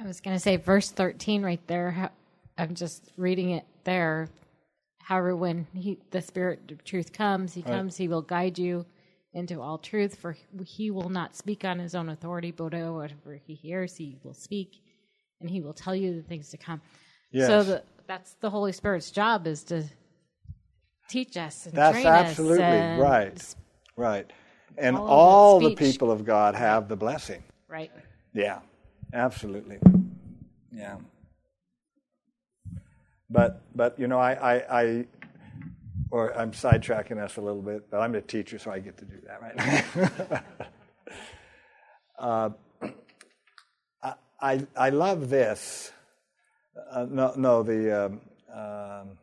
[0.00, 1.90] I was going to say verse 13 right there.
[1.90, 2.10] How,
[2.56, 4.28] I'm just reading it there.
[4.98, 8.84] However, when he, the Spirit of truth comes, he comes, he will guide you
[9.32, 13.54] into all truth, for he will not speak on his own authority, but whatever he
[13.54, 14.82] hears, he will speak,
[15.40, 16.80] and he will tell you the things to come.
[17.30, 17.46] Yes.
[17.46, 19.84] So the, that's the Holy Spirit's job is to
[21.08, 22.70] teach us and That's train absolutely us.
[22.70, 23.54] and- right.
[23.96, 24.32] Right.
[24.76, 27.42] And All all the people of God have the blessing.
[27.66, 27.90] Right.
[28.32, 28.60] Yeah,
[29.12, 29.78] absolutely.
[30.72, 30.98] Yeah.
[33.28, 35.06] But but you know I I, I
[36.10, 39.04] or I'm sidetracking us a little bit, but I'm a teacher, so I get to
[39.04, 40.42] do that, right?
[42.18, 42.50] uh,
[44.02, 45.92] I, I I love this.
[46.90, 48.20] Uh, no no the um,
[48.54, 49.18] um,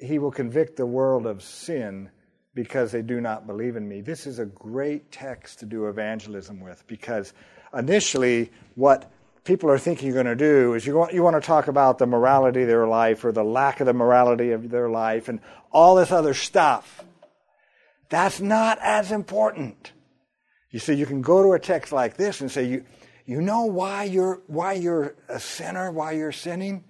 [0.00, 2.10] he will convict the world of sin
[2.54, 4.00] because they do not believe in me.
[4.00, 7.32] This is a great text to do evangelism with because
[7.72, 9.10] initially what
[9.44, 11.98] people are thinking you're going to do is you want, you want to talk about
[11.98, 15.40] the morality of their life or the lack of the morality of their life and
[15.70, 17.04] all this other stuff.
[18.08, 19.92] That's not as important.
[20.70, 22.84] You see, you can go to a text like this and say, you,
[23.24, 26.84] you know why you're, why you're a sinner, why you're sinning?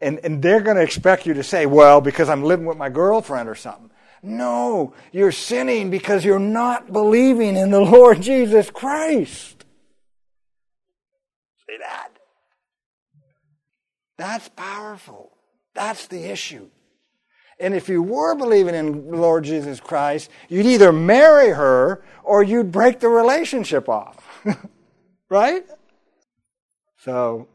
[0.00, 2.88] And, and they're going to expect you to say, well, because I'm living with my
[2.90, 3.90] girlfriend or something.
[4.22, 9.64] No, you're sinning because you're not believing in the Lord Jesus Christ.
[11.68, 12.10] See that?
[14.18, 15.32] That's powerful.
[15.74, 16.68] That's the issue.
[17.58, 22.42] And if you were believing in the Lord Jesus Christ, you'd either marry her or
[22.42, 24.44] you'd break the relationship off.
[25.30, 25.64] right?
[26.98, 27.48] So,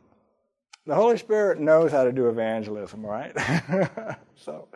[0.85, 3.33] the Holy Spirit knows how to do evangelism, right?
[4.35, 4.67] so,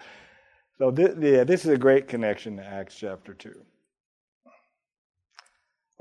[0.78, 3.54] so this, yeah, this is a great connection to Acts chapter 2.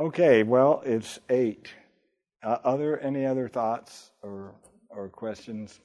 [0.00, 1.72] Okay, well, it's 8.
[2.42, 4.54] Uh, other any other thoughts or
[4.90, 5.80] or questions?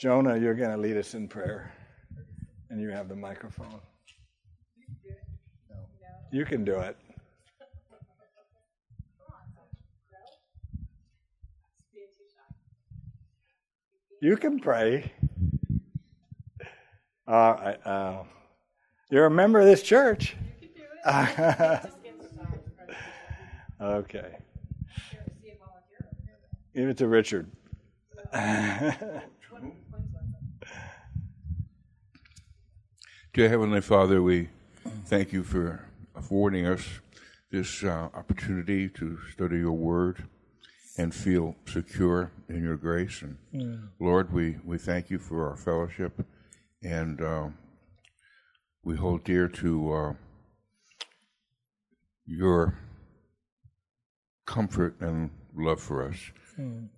[0.00, 1.74] Jonah, you're going to lead us in prayer,
[2.70, 3.80] and you have the microphone.
[6.32, 6.96] You can do it.
[14.22, 15.12] You can pray.
[17.26, 18.22] Uh, uh,
[19.10, 20.36] you're a member of this church.
[23.80, 24.36] okay.
[26.72, 27.50] Give it to Richard.
[28.32, 29.24] Dear
[33.48, 34.50] Heavenly Father, we
[35.06, 37.00] thank you for affording us
[37.50, 40.28] this uh, opportunity to study your word
[40.98, 43.22] and feel secure in your grace.
[43.22, 43.88] And mm.
[43.98, 46.24] Lord, we, we thank you for our fellowship
[46.82, 47.48] and uh,
[48.84, 50.12] we hold dear to uh,
[52.26, 52.78] your
[54.46, 56.16] comfort and love for us.
[56.58, 56.88] Mm.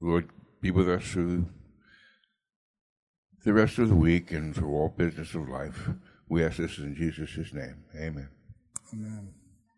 [0.00, 0.28] Lord,
[0.60, 1.46] be with us through
[3.44, 5.88] the rest of the week and through all business of life.
[6.28, 7.84] We ask this in Jesus' name.
[7.96, 8.28] Amen.
[8.92, 9.34] Amen.